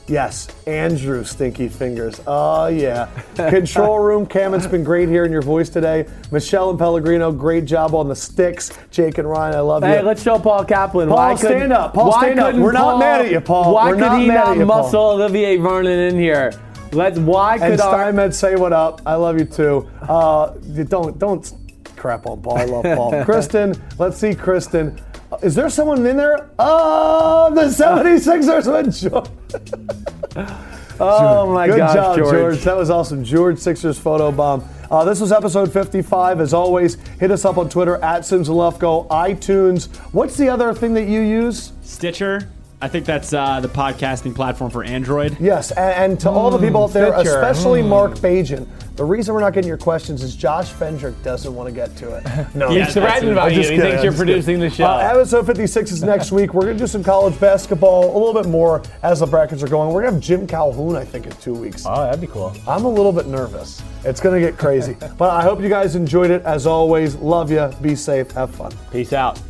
[0.06, 2.20] Yes, Andrew, Stinky Fingers.
[2.26, 3.06] Oh yeah.
[3.36, 4.52] Control room, Cam.
[4.52, 6.06] It's been great hearing your voice today.
[6.30, 8.70] Michelle and Pellegrino, great job on the sticks.
[8.90, 9.96] Jake and Ryan, I love Hey, you.
[9.96, 11.08] Hey, let's show Paul Kaplan.
[11.08, 11.94] Paul, why could- stand up.
[11.94, 12.54] Paul, why stand up.
[12.54, 13.72] We're not mad at you, Paul.
[13.74, 14.82] Why We're could not he not you, Paul.
[14.82, 16.52] muscle Olivier Vernon in here?
[16.92, 17.18] Let's.
[17.18, 19.00] Why and could our Steinmetz, say what up.
[19.06, 19.88] I love you too.
[20.02, 20.50] Uh,
[20.86, 21.50] don't don't
[21.96, 22.58] crap on Paul.
[22.58, 23.24] I love Paul.
[23.24, 25.00] Kristen, let's see Kristen.
[25.44, 26.48] Is there someone in there?
[26.58, 30.48] Oh, the 76ers went George.
[30.98, 32.30] Oh my Good gosh, job, George.
[32.30, 32.62] George.
[32.62, 33.24] That was awesome.
[33.24, 34.64] George Sixers photo bomb.
[34.90, 36.40] Uh, this was episode 55.
[36.40, 39.94] As always, hit us up on Twitter at Simms and Lefkoe, iTunes.
[40.14, 41.72] What's the other thing that you use?
[41.82, 42.48] Stitcher.
[42.84, 45.40] I think that's uh, the podcasting platform for Android.
[45.40, 47.40] Yes, and, and to all the people out there, Stitcher.
[47.40, 51.66] especially Mark Bajan, the reason we're not getting your questions is Josh Fendrick doesn't want
[51.66, 52.24] to get to it.
[52.54, 53.56] No, He's I'm threatened I'm by you.
[53.56, 54.60] He kidding, thinks I'm you're producing kidding.
[54.68, 54.84] the show.
[54.84, 56.52] Uh, episode 56 is next week.
[56.52, 59.68] We're going to do some college basketball, a little bit more as the brackets are
[59.68, 59.88] going.
[59.94, 61.84] We're going to have Jim Calhoun, I think, in two weeks.
[61.86, 62.54] Oh, that'd be cool.
[62.68, 63.82] I'm a little bit nervous.
[64.04, 64.94] It's going to get crazy.
[65.16, 66.42] but I hope you guys enjoyed it.
[66.42, 67.72] As always, love you.
[67.80, 68.30] Be safe.
[68.32, 68.72] Have fun.
[68.92, 69.40] Peace out.